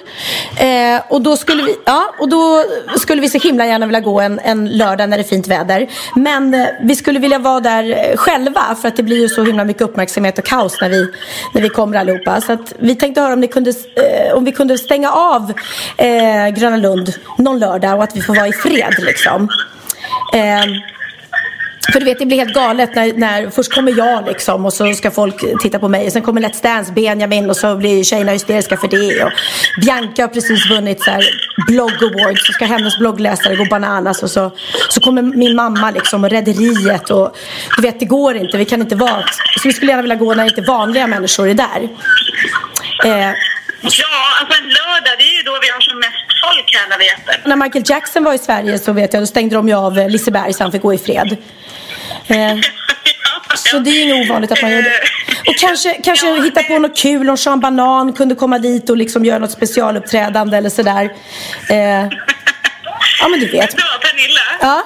[0.59, 2.63] Eh, och, då skulle vi, ja, och då
[2.97, 5.87] skulle vi så himla gärna vilja gå en, en lördag när det är fint väder.
[6.15, 9.43] Men eh, vi skulle vilja vara där eh, själva för att det blir ju så
[9.43, 11.07] himla mycket uppmärksamhet och kaos när vi,
[11.53, 12.41] när vi kommer allihopa.
[12.41, 15.53] Så att vi tänkte höra om, ni kunde, eh, om vi kunde stänga av
[15.97, 19.49] eh, Gröna Lund någon lördag och att vi får vara i fred liksom.
[20.33, 20.65] Eh,
[21.93, 24.93] för du vet, det blir helt galet när, när först kommer jag liksom och så
[24.93, 26.05] ska folk titta på mig.
[26.05, 29.23] Och sen kommer Let's Dance, Benjamin och så blir tjejerna hysteriska för det.
[29.23, 29.31] Och
[29.81, 31.23] Bianca har precis vunnit så här
[31.67, 32.47] blogg awards.
[32.47, 34.23] Så ska hennes bloggläsare gå bananas.
[34.23, 34.51] Och så,
[34.89, 37.09] så kommer min mamma liksom och Rederiet.
[37.09, 37.37] Och
[37.75, 38.57] du vet, det går inte.
[38.57, 39.23] Vi kan inte vara...
[39.61, 41.89] Så vi skulle gärna vilja gå när inte vanliga människor är där.
[43.05, 43.33] Eh,
[43.81, 46.97] Ja, alltså en lördag det är ju då vi har som mest folk här när
[46.97, 47.49] vi äter.
[47.49, 50.53] När Michael Jackson var i Sverige så vet jag, då stängde de ju av Liseberg
[50.53, 51.37] så han fick gå i fred.
[52.27, 52.57] Eh,
[53.55, 54.99] så det är inget ovanligt att man gör det.
[55.47, 58.97] Och kanske, kanske ja, hitta på något kul om Sean Banan kunde komma dit och
[58.97, 61.03] liksom göra något specialuppträdande eller sådär.
[61.69, 61.77] Eh,
[63.19, 63.71] ja men du vet.
[63.71, 64.41] Så, Pernilla.
[64.61, 64.83] Ja?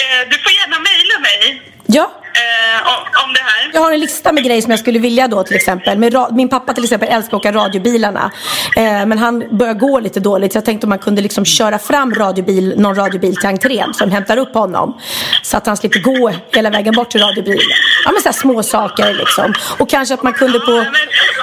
[0.00, 1.67] Eh, du får gärna mejla mig.
[1.90, 2.10] Ja.
[2.38, 3.70] Eh, om, om det här.
[3.72, 5.98] Jag har en lista med grejer som jag skulle vilja då till exempel.
[5.98, 8.30] Med min pappa till exempel älskar att åka radiobilarna.
[8.76, 10.52] Eh, men han börjar gå lite dåligt.
[10.52, 14.10] Så jag tänkte om man kunde liksom köra fram radiobil, någon radiobil till entrén som
[14.10, 15.00] hämtar upp honom.
[15.42, 17.68] Så att han slipper gå hela vägen bort till radiobilen.
[18.04, 19.54] Ja men så små saker liksom.
[19.78, 20.84] Och kanske att man kunde på,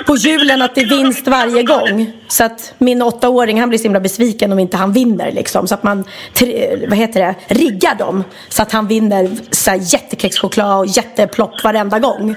[0.06, 2.12] på julen att det är vinst varje gång.
[2.28, 5.68] Så att min åttaåring han blir så himla besviken om inte han vinner liksom.
[5.68, 6.04] Så att man,
[6.88, 8.24] vad heter det, riggar dem.
[8.50, 9.78] Så att han vinner så här
[10.36, 12.36] jättekexchoklad och jätteplopp varenda gång.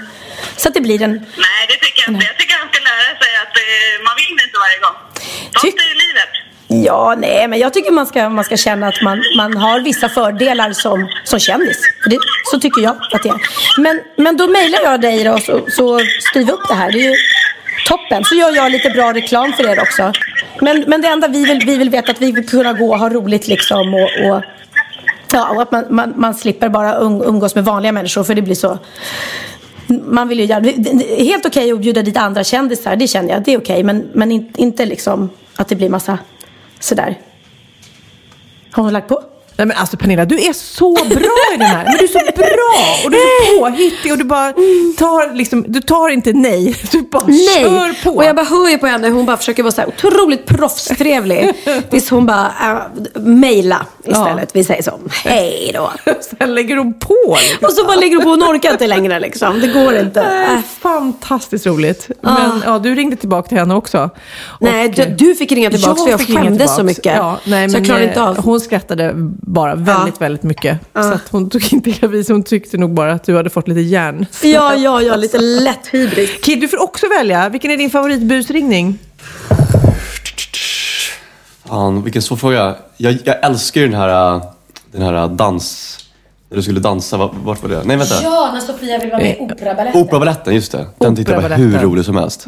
[0.56, 1.12] Så att det blir en...
[1.12, 2.26] Nej, det tycker jag inte.
[2.26, 4.96] Jag tycker han ska lära sig att eh, man vinner inte varje gång.
[5.60, 6.32] Sånt är ju livet.
[6.86, 10.08] Ja, nej, men jag tycker man ska, man ska känna att man, man har vissa
[10.08, 11.78] fördelar som, som kändis.
[12.10, 12.18] Det,
[12.50, 13.40] så tycker jag att det är.
[13.78, 16.92] Men, men då mejlar jag dig då, så, så styr upp det här.
[16.92, 17.16] Det är ju
[17.86, 18.24] toppen.
[18.24, 20.12] Så gör jag lite bra reklam för er också.
[20.60, 22.98] Men, men det enda vi vill, vi vill veta att vi vill kunna gå och
[22.98, 24.42] ha roligt liksom och, och
[25.32, 28.42] Ja, och att man, man, man slipper bara um, umgås med vanliga människor för det
[28.42, 28.78] blir så
[29.88, 30.68] man vill ju gärna,
[31.24, 33.74] helt okej okay att bjuda dit andra kändisar, det känner jag, det är okej.
[33.74, 36.18] Okay, men, men in, inte liksom att det blir massa
[36.80, 37.18] sådär.
[38.70, 39.22] Har hon lagt på?
[39.58, 41.84] Nej men alltså Pernilla, du är så bra i den här.
[41.84, 44.52] Men du är så bra och du är så påhittig och du bara
[44.98, 46.76] tar liksom, du tar inte nej.
[46.92, 47.64] Du bara Nej!
[47.64, 48.16] kör på.
[48.16, 51.54] Och jag bara hör ju på henne, hon bara försöker vara så här otroligt proffstrevlig.
[51.90, 54.56] Tills hon bara, äh, mejla istället.
[54.56, 55.92] Vi säger så, hej då.
[56.38, 57.36] Sen lägger hon på.
[57.40, 57.66] Liksom.
[57.66, 59.60] Och så bara lägger hon på, hon orkar inte längre liksom.
[59.60, 60.20] Det går inte.
[60.20, 62.10] Äh, fantastiskt roligt.
[62.20, 64.10] Men ja, du ringde tillbaka till henne också.
[64.60, 67.16] Nej, Och, du, du fick ringa tillbaka för jag skämdes så mycket.
[67.16, 68.38] Ja, nej, så jag klarade inte eh, av.
[68.44, 69.14] Hon skrattade
[69.48, 70.78] bara väldigt, väldigt mycket.
[70.94, 72.24] Så att hon tog inte sig.
[72.28, 74.26] Hon tyckte nog bara att du hade fått lite järn.
[74.42, 76.30] Ja, ja, ja, lite lätt hybris.
[76.42, 77.48] Kid, du får också välja.
[77.48, 78.98] Vilken är din favoritbusringning?
[81.68, 82.76] Fan, vilken svår fråga.
[82.96, 84.42] Jag, jag älskar ju den här, äh,
[84.92, 85.94] den här äh, dans...
[86.50, 87.82] När du skulle dansa, vart, var det?
[87.84, 88.14] Nej vänta.
[88.22, 90.02] Ja, när Sofia vill vara med i Operabaletten.
[90.02, 90.86] Operabaletten, just det.
[90.98, 92.46] Den tyckte jag var hur rolig som helst.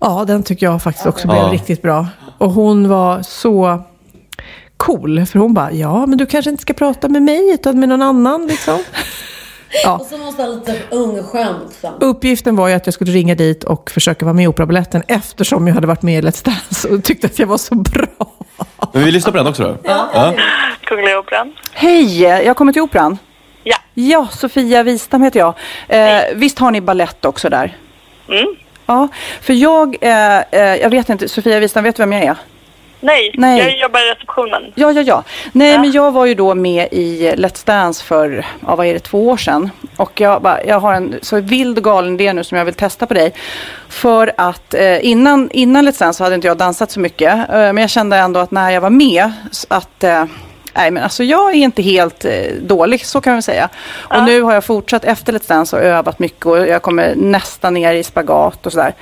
[0.00, 1.52] Ja, den tycker jag faktiskt också blev Ja.
[1.52, 2.06] riktigt bra.
[2.38, 3.82] Och hon var så
[4.76, 5.26] cool.
[5.26, 8.02] För hon bara, ja men du kanske inte ska prata med mig utan med någon
[8.02, 8.78] annan liksom.
[9.82, 9.98] Ja.
[9.98, 11.90] Och så måste ha lite ungskön liksom.
[12.00, 15.66] Uppgiften var ju att jag skulle ringa dit och försöka vara med i Operabaletten eftersom
[15.66, 18.32] jag hade varit med i Let's Dance och tyckte att jag var så bra.
[18.92, 19.76] Men vi lyssnar på den också då.
[19.82, 20.34] Ja.
[20.84, 21.52] Kungliga Operan.
[21.72, 23.18] Hej, jag kommer till Operan.
[23.62, 23.76] Ja.
[23.94, 25.54] Ja, Sofia Wistam heter jag.
[25.88, 27.76] Eh, visst har ni ballett också där?
[28.28, 28.46] Mm.
[28.86, 29.08] Ja,
[29.40, 32.36] för jag, eh, eh, jag vet inte, Sofia Wistam, vet du vem jag är?
[33.00, 33.58] Nej, Nej.
[33.58, 34.72] jag jobbar i receptionen.
[34.74, 35.24] Ja, ja, ja.
[35.52, 39.00] Nej, men jag var ju då med i Let's Dance för, ja, vad är det,
[39.00, 39.70] två år sedan.
[39.96, 42.74] Och jag, bara, jag har en så vild och galen idé nu som jag vill
[42.74, 43.32] testa på dig.
[43.88, 47.32] För att eh, innan, innan Let's Dance så hade inte jag dansat så mycket.
[47.32, 49.32] Eh, men jag kände ändå att när jag var med,
[49.68, 50.24] att eh,
[50.76, 53.68] Nej men alltså jag är inte helt eh, dålig, så kan man säga.
[53.94, 57.74] Och nu har jag fortsatt efter Let's Dance och övat mycket och jag kommer nästan
[57.74, 58.94] ner i spagat och sådär.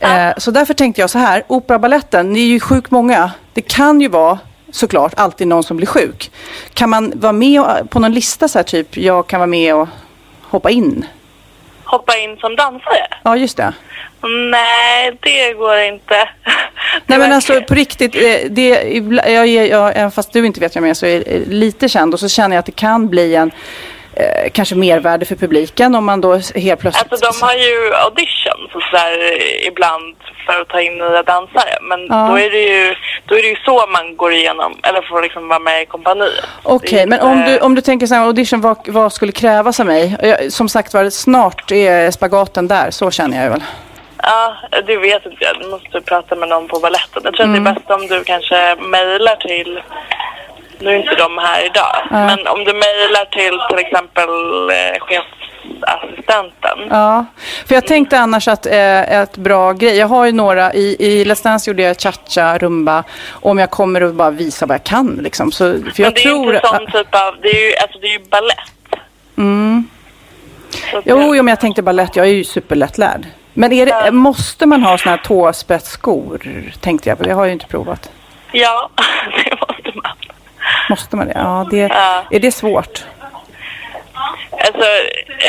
[0.00, 3.30] Eh, så därför tänkte jag så här, operabaletten, ni är ju sjukt många.
[3.52, 4.38] Det kan ju vara
[4.70, 6.30] såklart alltid någon som blir sjuk.
[6.74, 9.88] Kan man vara med på någon lista så här typ, jag kan vara med och
[10.42, 11.06] hoppa in?
[11.92, 13.06] Hoppa in som dansare?
[13.22, 13.72] Ja just det.
[14.50, 16.14] Nej, det går inte.
[17.06, 18.68] Nej men alltså på riktigt, eh, det,
[19.26, 22.14] jag, jag, även fast du inte vet vem jag är så är jag lite känd
[22.14, 23.50] och så känner jag att det kan bli en
[24.16, 27.12] eh, kanske mervärde för publiken om man då helt plötsligt...
[27.12, 31.78] Alltså de har ju auditions och sådär ibland för att ta in nya dansare.
[31.82, 32.26] Men Ja.
[32.30, 32.94] då, är det ju,
[33.26, 36.44] då är det ju så man går igenom, eller får liksom vara med i kompaniet.
[36.62, 39.80] Okej, är men om du, om du tänker så här, audition, vad, vad skulle krävas
[39.80, 40.16] av mig?
[40.22, 43.64] Jag, som sagt var, snart är spagaten där, så känner jag ju väl.
[44.22, 44.54] Ja,
[44.86, 45.58] det vet inte jag.
[45.60, 47.22] Du måste prata med någon på balletten.
[47.24, 49.80] Jag tror att det är bäst om du kanske mejlar till...
[50.82, 52.06] Nu är inte de här idag.
[52.10, 54.28] Men om du mejlar till till exempel
[54.70, 56.78] eh, chefsassistenten.
[56.90, 57.24] Ja,
[57.66, 61.24] för jag tänkte annars att eh, ett bra grej, jag har ju några, i, i
[61.24, 65.20] Let's Dance gjorde jag cha-cha, rumba, om jag kommer och bara visa vad jag kan
[65.22, 65.52] liksom.
[65.52, 66.54] Så, för Men jag det är tror...
[66.54, 67.36] inte sån typ av...
[67.42, 68.72] Det är ju, alltså det är ju ballett.
[69.38, 69.88] Mm.
[70.90, 73.26] Så Jo, jo, men jag tänkte balett, jag är ju superlättlärd.
[73.54, 76.40] Men det, måste man ha såna här tåspetsskor,
[76.80, 77.24] tänkte jag på.
[77.24, 78.10] Det har jag ju inte provat.
[78.52, 78.90] Ja,
[79.44, 79.81] det måste.
[80.90, 81.32] Måste man det?
[81.36, 82.24] Ja, det, Ja.
[82.30, 83.04] är det svårt?
[84.50, 84.84] Alltså,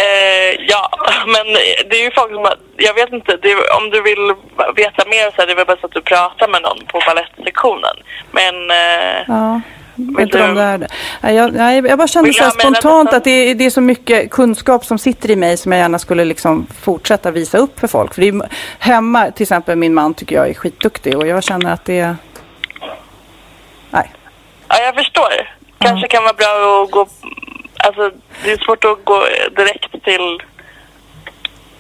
[0.04, 0.90] eh, ja,
[1.26, 1.46] men
[1.90, 2.48] det är ju folk som
[2.78, 4.34] jag vet inte, är, om du vill
[4.76, 7.96] veta mer så är det väl bäst att du pratar med någon på balettsektionen.
[8.32, 9.62] Men, eh, Ja.
[9.96, 10.88] Vet inte du- om det är det.
[11.22, 14.32] Nej, jag, nej, jag bara Vill så spontant att det är, det är så mycket
[14.32, 18.14] kunskap som sitter i mig som jag gärna skulle liksom fortsätta visa upp för folk.
[18.14, 18.42] För det är,
[18.80, 22.16] hemma, till exempel min man tycker jag är skitduktig och jag känner att det är...
[23.90, 24.12] Nej.
[24.68, 25.50] Ja jag förstår.
[25.80, 27.08] Kanske kan vara bra att gå,
[27.84, 28.12] alltså
[28.44, 29.24] det är svårt att gå
[29.56, 30.42] direkt till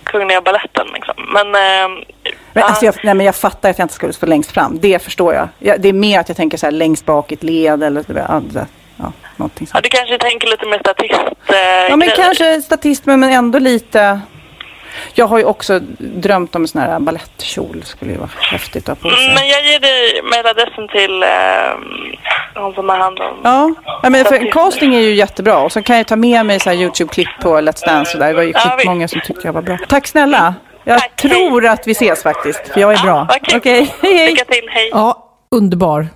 [0.03, 1.13] Kungliga Baletten liksom.
[1.33, 2.03] Men, eh, Men,
[2.53, 2.63] ja.
[2.63, 4.79] alltså jag, nej, men jag fattar att jag inte skulle stå längst fram.
[4.79, 5.47] Det förstår jag.
[5.59, 8.05] jag det är mer att jag tänker så här längst bak i ett led eller
[8.07, 8.67] ja, det-
[8.97, 9.83] ja, någonting ja, sånt.
[9.83, 11.19] du kanske tänker lite mer statist.
[11.47, 11.55] Eh,
[11.89, 14.19] Ja, men kanske statist men ändå lite...
[15.13, 17.79] Jag har ju också drömt om en sån här balettkjol.
[17.79, 19.27] Det skulle ju vara häftigt att ha på sig.
[19.27, 23.37] Men jag ger dig mejladressen till eh, hon som har hand om...
[23.43, 23.73] Ja,
[24.03, 25.57] ja men för casting är ju jättebra.
[25.59, 28.13] Och så kan jag ta med mig så här YouTube-klipp på Let's Dance.
[28.13, 28.27] Och där.
[28.27, 29.77] Det var ju Ja, skitmånga som tyckte jag var bra.
[29.87, 30.55] Tack snälla.
[30.83, 32.67] Jag Tack, tror att vi ses faktiskt.
[32.73, 33.25] För jag är bra.
[33.29, 33.57] vad kul.
[33.57, 34.27] Okej, hej hej.
[34.27, 34.89] Lycka till, hej.
[34.91, 35.22] Ja,
[35.53, 36.07] underbar.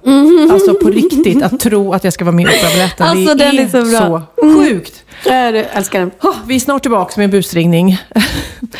[0.51, 3.07] Alltså på riktigt, att tro att jag ska vara med i Operabaletten.
[3.07, 4.21] Alltså, det den är så bra.
[4.41, 5.03] så sjukt.
[5.25, 6.11] Jag älskar den.
[6.21, 7.97] Oh, vi är snart tillbaka med en busringning.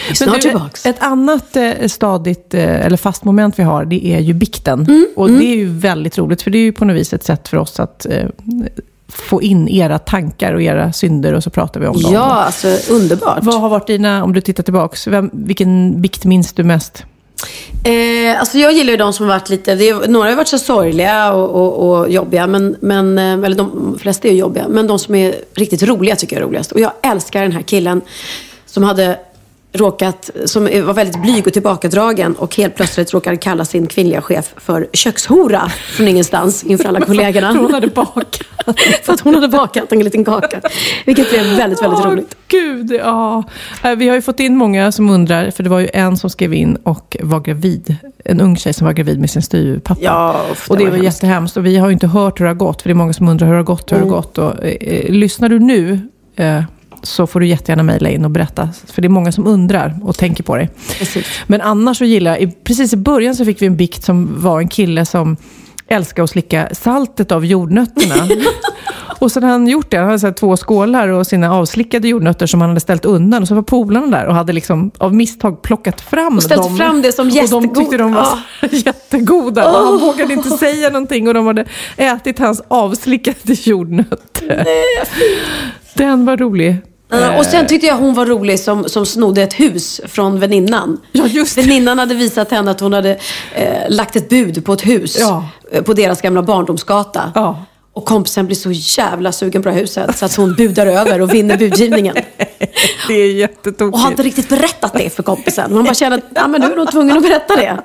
[0.10, 0.86] Vi snart tillbaks.
[0.86, 4.80] Ett annat eh, stadigt, eh, eller fast moment vi har, det är ju bikten.
[4.86, 7.24] Mm, Och det är ju väldigt roligt, för det är ju på något vis ett
[7.24, 8.26] sätt för oss att eh,
[9.10, 12.14] få in era tankar och era synder och så pratar vi om dem.
[12.14, 13.39] Ja, alltså underbart.
[13.41, 17.05] Vad har varit dina, om du tittar tillbaks, vem, vilken bikt minns du mest?
[17.84, 20.48] Eh, alltså jag gillar ju de som har varit lite, det är, några har varit
[20.48, 24.68] så sorgliga och, och, och jobbiga, men, men, eh, eller de flesta är ju jobbiga.
[24.68, 26.72] Men de som är riktigt roliga tycker jag är roligast.
[26.72, 28.02] Och jag älskar den här killen
[28.66, 29.20] som hade
[29.74, 34.53] råkat, som var väldigt blyg och tillbakadragen och helt plötsligt råkade kalla sin kvinnliga chef
[34.57, 37.51] för kökshora från ingenstans inför alla kollegorna.
[37.53, 38.39] Hon hade bakat.
[39.03, 40.61] för att hon hade bakat en liten kaka.
[41.05, 42.36] Vilket blev väldigt, väldigt Åh, roligt.
[42.47, 43.43] Gud, ja.
[43.84, 46.30] Eh, Vi har ju fått in många som undrar, för det var ju en som
[46.30, 47.95] skrev in och var gravid.
[48.26, 50.01] En ung tjej som var gravid med sin styvpappa.
[50.03, 51.15] Ja, uff, och det var var, hemskt.
[51.24, 51.57] jättehemskt.
[51.57, 53.28] Och vi har ju inte hört hur det har gått, för det är många som
[53.30, 54.38] undrar hur det har gått, hur det har gått.
[54.38, 55.99] Och, eh, eh, lyssnar du nu
[56.36, 56.63] eh,
[57.08, 58.70] så får du jättegärna mejla in och berätta.
[58.88, 60.70] För det är många som undrar och tänker på dig.
[61.47, 64.60] Men annars så gillar jag, precis i början så fick vi en bikt som var
[64.60, 65.38] en kille som
[65.89, 68.16] älskar att slicka saltet av jordnötterna.
[69.20, 69.97] och så hade han gjort det.
[69.97, 73.41] Han hade så två skålar och sina avslickade jordnötter som han hade ställt undan.
[73.41, 76.78] Och så var polarna där och hade liksom av misstag plockat fram Och ställt dem.
[76.78, 78.38] fram det som Och de tyckte de var Ah.
[78.72, 79.70] jättegoda.
[79.72, 81.66] Och han vågade inte säga någonting och de hade
[81.97, 84.66] ätit hans avslickade jordnötter.
[85.93, 86.76] Den var rolig.
[87.10, 90.97] Ja, och sen tyckte jag hon var rolig som, som snodde ett hus från väninnan.
[91.12, 91.58] Ja, just.
[91.58, 93.18] Väninnan hade visat henne att hon hade
[93.55, 95.45] eh, lagt ett bud på ett hus Ja.
[95.72, 97.32] eh, på deras gamla barndomsgata.
[97.36, 97.64] Ja.
[97.93, 101.22] Och kompisen blir så jävla sugen på det här huset så att hon budar över
[101.22, 102.16] och vinner budgivningen.
[103.08, 103.82] Det är jättetokigt.
[103.95, 105.72] Och har inte riktigt berättat det för kompisen.
[105.72, 107.78] Hon bara känner att ja, men du är nog tvungen att berätta det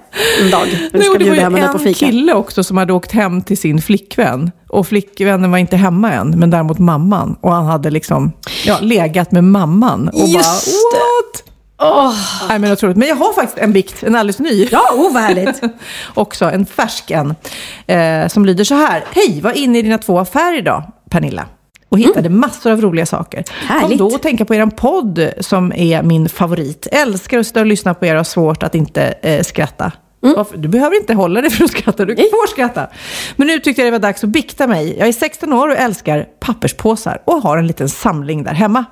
[0.43, 0.67] en dag.
[0.71, 2.07] Nu Nej, ska och det var ju henne på en fika.
[2.07, 4.51] kille också som hade åkt hem till sin flickvän.
[4.69, 7.37] Och flickvännen var inte hemma än, men däremot mamman.
[7.41, 8.33] Och han hade liksom
[8.65, 10.09] ja, legat med mamman.
[10.09, 10.53] Och Just bara,
[10.93, 10.99] det.
[10.99, 11.43] what?
[11.85, 12.15] Åh,
[12.49, 12.97] Nej, men, otroligt.
[12.97, 14.69] men jag har faktiskt en bikt, en alldeles ny.
[14.71, 15.61] ja, oh, vad härligt.
[16.15, 17.35] Också en färsk en.
[17.87, 19.05] Eh, som lyder så här.
[19.13, 21.47] Hej, var inne i dina två affärer idag, Pernilla.
[21.93, 23.39] Och hittade massor av roliga saker.
[23.39, 23.69] Mm.
[23.69, 23.99] Härligt.
[23.99, 26.87] Kom då att tänka på er podd som är min favorit.
[26.93, 29.93] Älskar att sitta och lyssna på er och har svårt att inte eh, skratta.
[30.23, 30.45] Mm.
[30.55, 32.87] Du behöver inte hålla dig för att skratta, du får skratta.
[33.37, 34.97] Men nu tyckte jag det var dags att bikta mig.
[34.99, 38.85] Jag är 16 år och älskar papperspåsar och har en liten samling där hemma.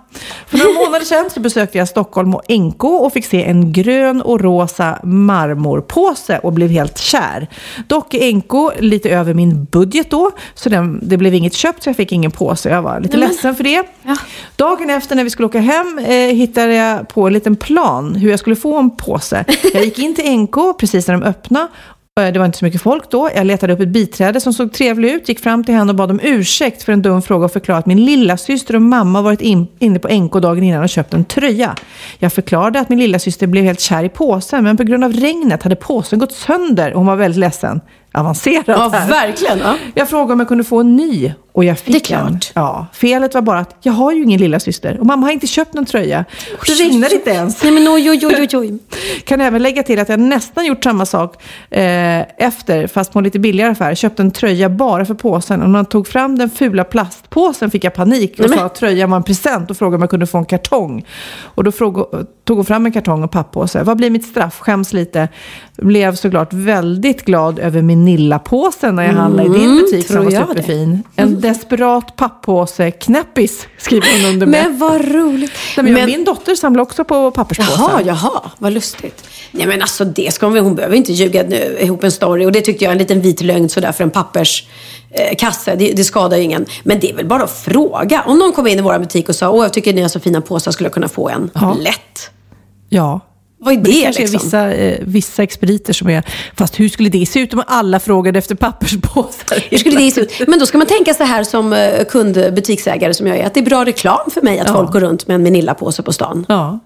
[0.47, 4.23] För några månader sedan så besökte jag Stockholm och NK och fick se en grön
[4.23, 7.49] och rosa marmorpåse och blev helt kär.
[7.87, 11.89] Dock är NK lite över min budget då, så den, det blev inget köpt så
[11.89, 12.69] jag fick ingen påse.
[12.69, 13.83] Jag var lite ledsen för det.
[14.57, 18.31] Dagen efter när vi skulle åka hem eh, hittade jag på en liten plan hur
[18.31, 19.45] jag skulle få en påse.
[19.75, 21.65] Jag gick in till NK precis när de öppnade.
[21.65, 21.69] öppna.
[22.21, 23.31] Eh, det var inte så mycket folk då.
[23.35, 26.11] Jag letade upp ett biträde som såg trevlig ut, gick fram till henne och bad
[26.11, 29.41] om ursäkt för en dum fråga och förklarade att min lilla syster och mamma varit
[29.41, 31.75] in, inne på NK dagen innan och köpt en tröja.
[32.19, 35.13] Jag förklarade att min lilla syster blev helt kär i påsen, men på grund av
[35.13, 37.81] regnet hade påsen gått sönder och hon var väldigt ledsen.
[38.13, 39.09] Avancerat Ja, här.
[39.11, 39.59] verkligen.
[39.59, 39.77] Ja.
[39.95, 42.31] Jag frågade om jag kunde få en ny och jag fick Det är klart.
[42.31, 42.39] en.
[42.55, 45.47] Ja, felet var bara att jag har ju ingen lilla syster och mamma har inte
[45.47, 46.25] köpt någon tröja.
[46.67, 47.63] Det regnade inte ens.
[47.63, 48.79] Nej, men oj, oj, oj, oj.
[49.25, 53.25] Kan även lägga till att jag nästan gjort samma sak eh, efter, fast på en
[53.25, 53.95] lite billigare affär.
[53.95, 55.61] Köpte en tröja bara för påsen.
[55.63, 58.75] Och när man tog fram den fula plastpåsen fick jag panik och Nej, sa att
[58.75, 61.07] tröjan var en present och frågade om jag kunde få en kartong.
[61.43, 63.83] Och då frågade, tog hon fram en kartong och papppåse.
[63.83, 64.59] Vad blir mitt straff?
[64.61, 65.29] Skäms lite.
[65.77, 70.43] Blev såklart väldigt glad över Minilla-påsen när jag handlade i din butik som var jag
[70.43, 70.47] det.
[70.49, 71.03] superfin.
[71.17, 74.65] En desperat papppåse, knäppis, skriver hon under med.
[74.65, 75.53] Men vad roligt.
[75.77, 77.73] Nej, men, Min dotter samlar också på papperspåsar.
[77.79, 79.25] Jaha, jaha, vad lustigt.
[79.51, 82.47] Nej men alltså det ska hon, väl- hon behöver inte ljuga nu, ihop en story.
[82.47, 84.71] Och det tyckte jag är en liten vit lögn sådär för en papperskasse.
[85.11, 85.75] Eh, kasse.
[85.77, 86.67] det, det skadar ju ingen.
[86.83, 88.23] Men det är väl bara att fråga.
[88.27, 90.21] Om någon kom in i vår butik och sa, åh jag tycker ni har så
[90.21, 91.51] fina påsar, skulle jag kunna få en?
[91.55, 91.77] Ja.
[91.81, 92.31] Lätt.
[92.91, 93.21] Ja.
[93.63, 94.39] Vad är det, det kanske liksom?
[94.39, 96.23] är vissa, eh, vissa expediter som är...
[96.57, 99.65] Fast hur skulle det se ut om alla frågade efter papperspåsar?
[99.71, 100.49] Hur skulle det se ut?
[100.49, 103.55] Men då ska man tänka så här som eh, kund, butiksägare som jag är, att
[103.55, 104.75] det är bra reklam för mig att Ja.
[104.75, 106.47] folk går runt med en Manilla-påse på stan.
[106.49, 106.79] Ja.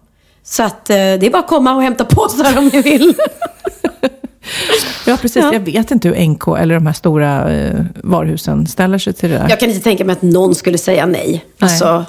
[0.45, 3.15] Så att eh, det är bara att komma och hämta påsar om ni vill.
[5.07, 5.37] ja, precis.
[5.45, 5.53] Ja.
[5.53, 9.39] Jag vet inte hur NK eller de här stora eh, varuhusen ställer sig till det
[9.39, 9.47] där.
[9.49, 11.45] Jag kan inte tänka mig att någon skulle säga nej.
[11.59, 12.05] Alltså, Ibland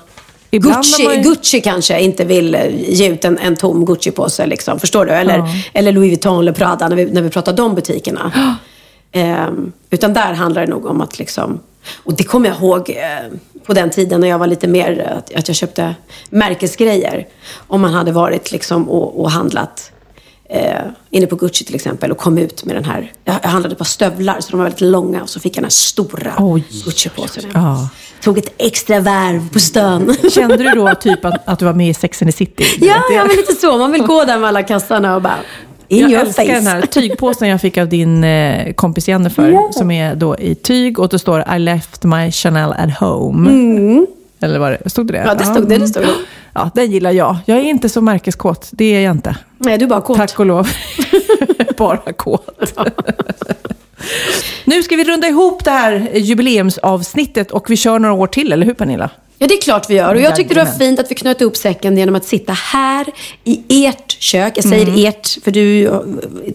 [0.51, 4.45] Gucci, ju- Gucci kanske inte vill eh, ge ut en, en tom Gucci-påse.
[4.45, 5.11] Liksom, förstår du?
[5.11, 5.47] Eller, Ja.
[5.73, 8.31] eller Louis Vuitton eller Prada när vi, när vi pratar de butikerna.
[9.11, 11.59] Ehm, utan där handlar det nog om att liksom...
[12.03, 14.99] Och det kommer jag ihåg eh, på den tiden när jag var lite mer...
[15.11, 15.95] eh, Att, att jag köpte
[16.29, 17.27] märkesgrejer.
[17.67, 19.91] Om man hade varit liksom och, och handlat
[20.49, 23.11] eh, inne på Gucci till exempel och kom ut med den här...
[23.23, 25.69] Jag, handlade på stövlar så de var väldigt långa och så fick jag den här
[25.69, 26.33] stora.
[26.85, 27.43] Gucci-påsen.
[27.53, 27.89] Ja.
[28.21, 30.15] Tog ett extra varv på stan.
[30.31, 32.63] Kände du då typ att, att du var med i Sex and the City?
[32.81, 33.77] Ja, ja, men lite så.
[33.77, 35.37] Man vill gå där med alla kassarna och bara...
[35.87, 36.53] In jag your älskar face.
[36.53, 39.71] den här tygpåsen jag fick av din eh, kompis Jennifer.
[39.71, 43.49] Som är då i tyg och det står I left my Chanel at home.
[44.45, 45.17] Eller vad det stod det?
[45.17, 45.27] Mm.
[45.27, 46.09] Ja, det stod det, det stod det.
[46.53, 47.35] Ja, den gillar jag.
[47.45, 48.69] Jag är inte så märkeskåt.
[48.71, 49.35] Det är jag inte.
[49.57, 50.17] Nej, du är bara kåt.
[50.17, 50.67] Tack och lov.
[51.77, 52.73] bara kåt.
[54.65, 58.65] nu ska vi runda ihop det här jubileumsavsnittet och vi kör några år till, eller
[58.65, 59.09] hur Pernilla?
[59.37, 60.15] Ja, det är klart vi gör.
[60.15, 63.05] Och jag tyckte det var fint att vi knöt upp säcken genom att sitta här
[63.43, 64.53] i ert kök.
[64.57, 65.05] Jag säger Mm.
[65.05, 65.91] ert, för du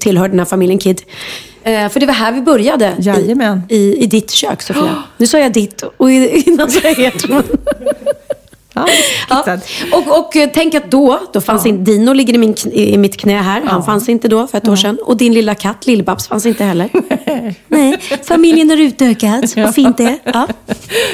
[0.00, 1.02] tillhör den här familjen Kid.
[1.62, 2.96] Eh, för det var här vi började.
[2.98, 3.62] Jajamän.
[3.68, 5.02] I, i, I ditt kök, Sofia.
[5.16, 7.24] Nu sa jag ditt och innan sa jag ert.
[8.74, 8.86] Ja,
[9.28, 9.58] Ja.
[9.92, 13.16] Och, och eh, tänk att då, då fanns inte, Dino ligger i, min, i mitt
[13.16, 13.62] knä här.
[13.66, 14.98] Han fanns inte då för ett år sedan.
[15.04, 16.88] Och din lilla katt, Lill-Babs, fanns inte heller.
[17.68, 19.56] Nej, familjen har utökats.
[19.56, 20.18] Vad fint det.
[20.24, 20.48] Ja.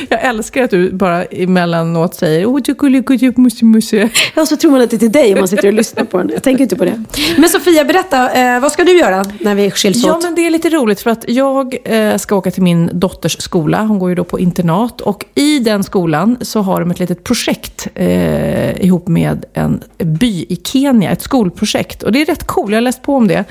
[0.09, 4.09] Jag älskar att du bara emellanåt säger åh, du gullig musse musse.
[4.35, 6.19] Ja, så tror man att det är till dig om man sitter och lyssnar på
[6.19, 6.31] den.
[6.35, 7.05] Jag tänker inte på det.
[7.37, 8.33] Men Sofia, berätta.
[8.33, 10.23] Eh, vad ska du göra när vi skiljs Ja, åt?
[10.23, 13.83] men det är lite roligt för att jag eh, ska åka till min dotters skola.
[13.85, 15.01] Hon går ju då på internat.
[15.01, 17.46] Och i den skolan så har de ett litet projekt
[17.95, 21.11] eh, ihop med en by i Kenya.
[21.11, 22.03] Ett skolprojekt.
[22.03, 22.71] Och det är rätt cool.
[22.71, 23.45] Jag har läst på om det.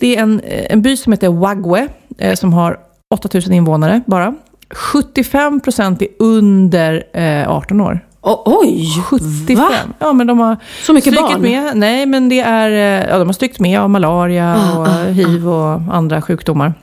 [0.00, 1.88] Det är en, eh, en by som heter Wagwe.
[2.18, 2.76] Eh, som har
[3.14, 4.34] 8000 invånare bara.
[4.74, 8.00] 75 procent är under eh, 18 år.
[8.20, 9.02] O- oj!
[9.10, 9.56] 75.
[9.58, 9.70] Va?
[9.98, 11.42] Ja, men de har Så mycket barn?
[11.42, 11.76] med.
[11.76, 15.48] Nej, men det är, eh, ja, de har strykt med av malaria Ah, och hiv
[15.48, 16.74] och andra sjukdomar.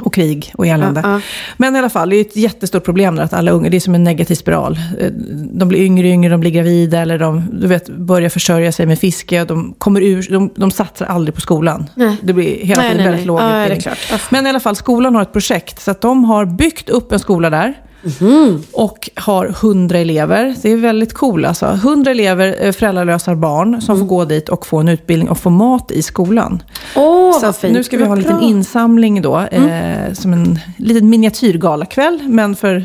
[0.00, 1.02] Och krig och elände.
[1.04, 1.20] Ah, ah.
[1.56, 3.80] Men i alla fall, det är ett jättestort problem där att alla unga, det är
[3.80, 4.78] som en negativ spiral.
[5.00, 5.10] Eh,
[5.52, 8.86] De blir yngre och yngre, de blir gravida eller de du vet, börjar försörja sig
[8.86, 9.44] med fiske.
[9.44, 11.90] De, kommer ur, de, de satsar aldrig på skolan.
[11.94, 12.16] Nej.
[12.22, 13.26] Det blir hela Nej, tiden nej, väldigt nej.
[13.26, 13.96] låg utbildning.
[14.10, 14.18] Ja.
[14.30, 15.80] Men i alla fall, skolan har ett projekt.
[15.82, 17.74] Så att de har byggt upp en skola där.
[18.20, 18.62] Mhm.
[18.72, 20.54] Och har 100 elever.
[20.62, 21.66] Det är väldigt cool alltså.
[21.66, 24.06] 100 elever, eh, föräldralösa barn, som Mm.
[24.08, 26.62] får gå dit och få en utbildning och få mat i skolan.
[26.96, 28.32] Åh, Så nu ska vi ha en liten.
[28.36, 28.44] Mm.
[28.48, 29.38] insamling då.
[29.40, 32.20] Eh, som en liten miniatyrgalakväll.
[32.28, 32.84] Men för,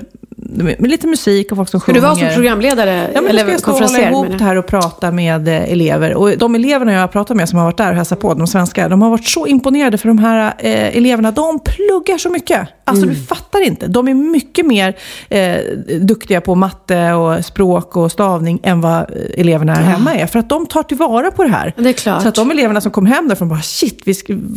[0.55, 2.01] med, lite musik och folk som Ska sjunger.
[2.01, 3.09] du vara som programledare?
[3.13, 6.13] Ja, men eller ska jag hålla ihop det här och prata med eh, elever.
[6.15, 8.47] Och de eleverna jag har pratat med som har varit där och hälsat på, de
[8.47, 12.67] svenska, de har varit så imponerade för de här eh, eleverna, de pluggar så mycket.
[12.85, 13.15] Alltså Mm.
[13.15, 13.87] du fattar inte.
[13.87, 14.95] De är mycket mer
[15.29, 15.55] eh,
[16.01, 19.05] duktiga på matte och språk och stavning än vad eh,
[19.37, 20.25] eleverna här hemma är.
[20.27, 21.73] För att de tar tillvara på det här.
[21.77, 22.21] Det är klart.
[22.21, 24.13] Så att de eleverna som kom hem därifrån bara, shit, vi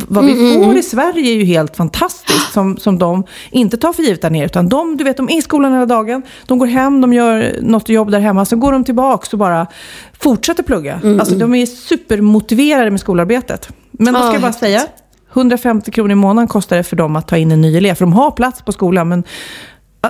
[0.07, 2.53] vad vi får i Sverige är ju helt fantastiskt.
[2.53, 4.45] Som, som de inte tar för givet där nere.
[4.45, 6.21] Utan de, du vet, de är i skolan hela dagen.
[6.45, 8.45] De går hem, de gör något jobb där hemma.
[8.45, 9.67] Sen går de tillbaka och bara
[10.19, 10.99] fortsätter plugga.
[11.19, 13.69] Alltså de är supermotiverade med skolarbetet.
[13.91, 14.81] Men då ska Ja, jag bara säga,
[15.33, 17.95] 150 kronor i månaden kostar det för dem att ta in en ny elev.
[17.95, 19.09] För de har plats på skolan.
[19.09, 19.23] Men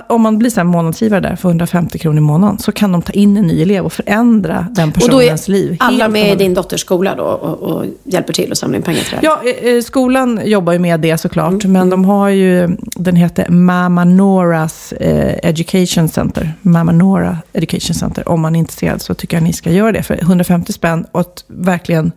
[0.08, 3.02] om man blir så här månadsgivare där för 150 kronor i månaden så kan de
[3.02, 5.76] ta in en ny elev och förändra den Och då personens är liv.
[5.80, 8.82] alla och med i din dotters skola då och, och hjälper till att samla in
[8.82, 9.26] pengar till det?
[9.26, 11.64] Ja, eh, eh, skolan jobbar ju med det såklart.
[11.64, 16.52] Men de har ju, den heter Mama Noras eh, Education Center.
[16.62, 18.28] Mama Nora Education Center.
[18.28, 20.02] Om man är intresserad så tycker jag ni ska göra det.
[20.02, 22.12] För 150 spänn och att verkligen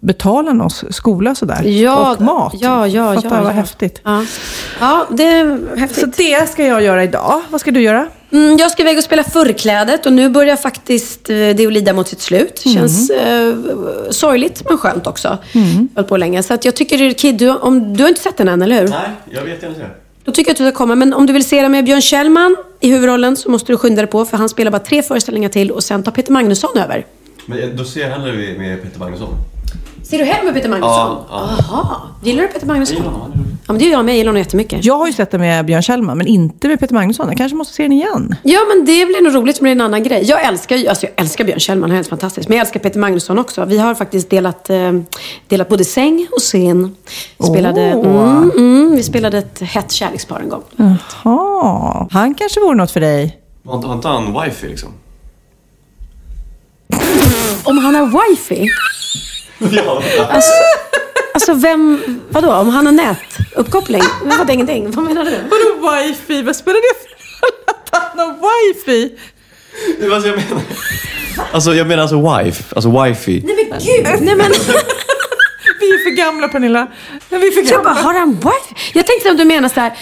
[0.00, 1.62] betala någons skola sådär.
[1.62, 2.54] Ja, och mat.
[2.60, 3.50] ja, ja, Fatta ja, vad ja.
[3.50, 4.00] häftigt.
[4.04, 4.24] Ja.
[4.80, 6.16] ja, det är Så häftigt.
[6.16, 7.40] det ska jag göra idag.
[7.50, 8.06] Vad ska du göra?
[8.32, 11.92] Mm, jag ska iväg och spela förklädet och nu börjar faktiskt eh, det att lida
[11.92, 12.62] mot sitt slut.
[12.64, 12.78] Mm.
[12.78, 13.54] Känns eh,
[14.10, 15.38] sorgligt men skönt också.
[15.52, 15.88] Mm.
[15.94, 16.42] Hållit på länge.
[16.42, 18.88] Så att jag tycker, Kid, du, om, du har inte sett den än, eller hur?
[18.88, 19.86] Nej, jag vet inte.
[20.24, 20.94] Då tycker jag att du ska komma.
[20.94, 24.02] Men om du vill se den med Björn Kjellman i huvudrollen så måste du skynda
[24.02, 24.24] dig på.
[24.24, 27.06] För han spelar bara tre föreställningar till och sen tar Peter Magnusson över.
[27.46, 29.34] Men då ser jag hellre med Peter Magnusson.
[30.10, 30.90] Ser du hellre med Peter Magnusson?
[30.90, 31.48] Ja, ja.
[31.70, 31.96] Jaha.
[32.22, 32.96] Gillar du Peter Magnusson?
[32.96, 33.36] Jag gillar honom, är.
[33.66, 34.12] Ja, men det gör jag med.
[34.12, 34.84] Jag gillar honom jättemycket.
[34.84, 37.28] Jag har ju sett det med Björn Kjellman, men inte med Peter Magnusson.
[37.28, 38.34] Jag kanske måste se den igen.
[38.42, 39.56] Ja, men det blir nog roligt.
[39.56, 40.22] Det blir en annan grej.
[40.24, 42.48] Jag älskar, alltså jag älskar Björn Kjellman, han är helt fantastisk.
[42.48, 43.64] Men jag älskar Peter Magnusson också.
[43.64, 44.92] Vi har faktiskt delat, eh,
[45.48, 46.96] delat både säng och scen.
[47.38, 48.06] Vi spelade, Åh.
[48.36, 50.62] mm, mm, vi spelade ett hett kärlekspar en gång.
[51.24, 53.38] Jaha, han kanske vore något för dig.
[53.66, 54.88] Har inte- har inte han wifi liksom?
[57.64, 58.68] Om han har wifi?
[59.72, 60.02] Ja.
[60.30, 60.52] Alltså,
[61.34, 62.52] alltså vem, vadå?
[62.52, 64.02] Om han har nätuppkoppling?
[64.24, 64.90] Jag fattar ingenting.
[64.90, 65.30] Vad menar du?
[65.30, 66.42] Vadå wifi?
[66.42, 67.10] Vad spelar det för
[67.46, 68.34] roll att han har
[68.74, 69.18] wifi?
[70.00, 70.62] Det var så jag menar.
[71.52, 73.42] Alltså jag menar alltså wife, alltså wifi.
[73.46, 74.22] Nej men gud!
[74.26, 74.52] Nej men,
[75.80, 76.86] Vi är för gamla Pernilla.
[77.28, 78.02] Vi är för jag bara, gamla.
[78.02, 78.74] har han wifi?
[78.98, 79.92] Jag tänkte om du menar så här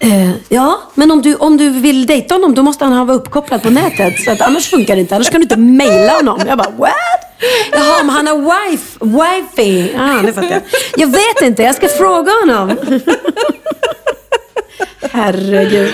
[0.00, 3.62] eh, ja, men om du, om du vill dejta honom då måste han vara uppkopplad
[3.62, 4.24] på nätet.
[4.24, 5.14] Så att annars funkar det inte.
[5.14, 6.40] Annars kan du inte mejla honom.
[6.46, 6.92] Jag bara, what?
[7.72, 9.94] Jaha, om han har wife, wifi.
[9.98, 10.62] Ah, nu fattar jag.
[10.96, 12.76] Jag vet inte, jag ska fråga honom.
[15.12, 15.90] Herregud.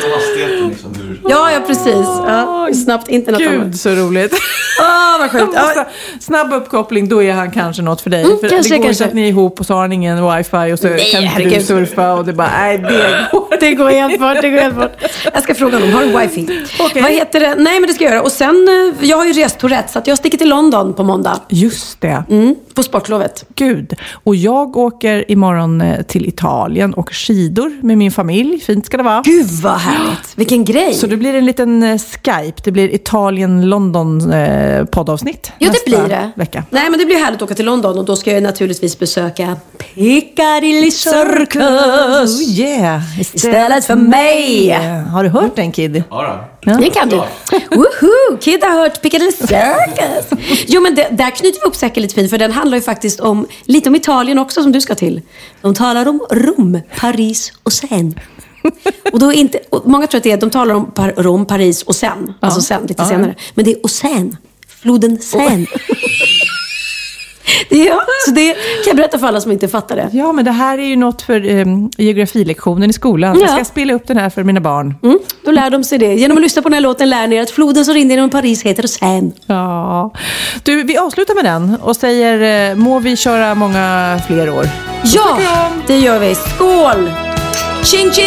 [0.69, 2.07] Liksom, hur Ja, ja precis.
[2.27, 3.41] Ja, snabbt internet.
[3.41, 4.33] Gud så roligt.
[4.81, 5.53] Åh, vad sjukt.
[5.55, 5.87] Ja, Måste,
[6.21, 8.23] snabb uppkoppling, då är han kanske något för dig.
[8.23, 9.05] Mm, för kanske, det går kanske.
[9.05, 11.23] inte att ni är ihop och så har ni ingen wifi och så Nej, kan
[11.23, 14.59] inte du surfa och det bara, nej det går Det går helt bort, det går
[14.59, 14.93] helt bort.
[15.33, 16.65] Jag ska fråga honom, har du wifi?
[16.81, 17.03] Okej.
[17.03, 17.55] Vad heter det?
[17.55, 18.23] Nej, men det ska jag göra.
[18.23, 21.03] Och sen, eh, jag har ju rest Tourette, så att jag sticker till London på
[21.03, 21.41] måndag.
[21.49, 22.25] Just det.
[22.31, 23.45] Mm, på sportlovet.
[23.55, 23.95] Gud.
[24.25, 28.61] Och jag åker imorgon eh, till Italien och skidor med min familj.
[28.77, 29.23] Fint ska det vara.
[29.25, 30.33] Gud vad härligt.
[30.35, 30.95] Vilken grej.
[30.95, 32.61] Så det blir en liten eh, Skype.
[32.65, 36.31] Det blir Italien-London eh, poddavsnitt Jo, det blir det.
[36.37, 36.65] vecka.
[36.71, 39.57] Nej, men det blir härligt att åka till London och då ska jag naturligtvis besöka
[39.79, 42.41] Piccadilly Circus.
[42.41, 43.21] Oh yeah!
[43.21, 44.71] Istället för mig.
[45.13, 46.03] Har du hört den Kid?
[46.11, 46.73] Ja, då.
[46.73, 47.17] Det kan du.
[47.71, 48.37] Woho!
[48.41, 50.27] Kid har hört Piccadilly Circus.
[50.67, 53.21] Jo, men det, där knyter vi upp säcken lite fint, för den handlar ju faktiskt
[53.21, 55.23] om, lite om Italien också, som du ska till.
[55.61, 58.15] De talar om Rom, Paris och sen.
[59.13, 61.83] Och då inte, och många tror att det är, de talar om par, Rom, Paris
[61.83, 62.35] och sen.
[62.41, 63.09] Alltså sen, lite Ja.
[63.09, 63.35] senare.
[63.55, 64.37] Men det är och sen.
[64.83, 65.67] Floden Sen.
[67.69, 70.09] Det är, ja, så det kan jag berätta för alla som inte fattar det.
[70.13, 71.65] Ja, men det här är ju något för eh,
[71.99, 73.39] geografilektionen i skolan.
[73.41, 73.55] Jag Ja.
[73.55, 74.95] ska spela upp den här för mina barn.
[75.03, 76.15] Mm, då lär de sig det.
[76.15, 78.31] Genom att lyssna på den här låten lär ni er att floden som rinner genom
[78.31, 79.33] Paris heter Seine.
[79.47, 80.13] Ja.
[80.63, 84.69] Du, vi avslutar med den och säger, eh, må vi köra många fler år.
[85.05, 85.39] Ja,
[85.87, 86.35] det gör vi.
[86.35, 87.11] Skål!
[87.87, 88.25] 心经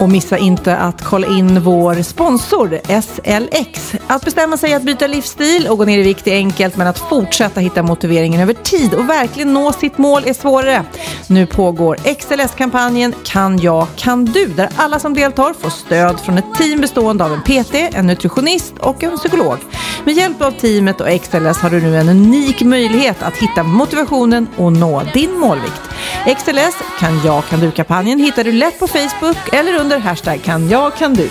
[0.00, 3.92] Och missa inte att kolla in vår sponsor SLX.
[4.06, 6.98] Att bestämma sig att byta livsstil och gå ner i vikt är enkelt men att
[6.98, 10.84] fortsätta hitta motiveringen över tid och verkligen nå sitt mål är svårare.
[11.26, 14.46] Nu pågår XLS-kampanjen Kan jag, kan du?
[14.46, 18.74] Där alla som deltar får stöd från ett team bestående av en PT, en nutritionist
[18.78, 19.58] och en psykolog.
[20.04, 24.48] Med hjälp av teamet och XLS har du nu en unik möjlighet att hitta motivationen
[24.56, 25.82] och nå din målvikt.
[26.24, 30.96] XLS Kan jag, kan du-kampanjen hittar du lätt på Facebook eller under hashtag kan jag,
[30.96, 31.30] kan du.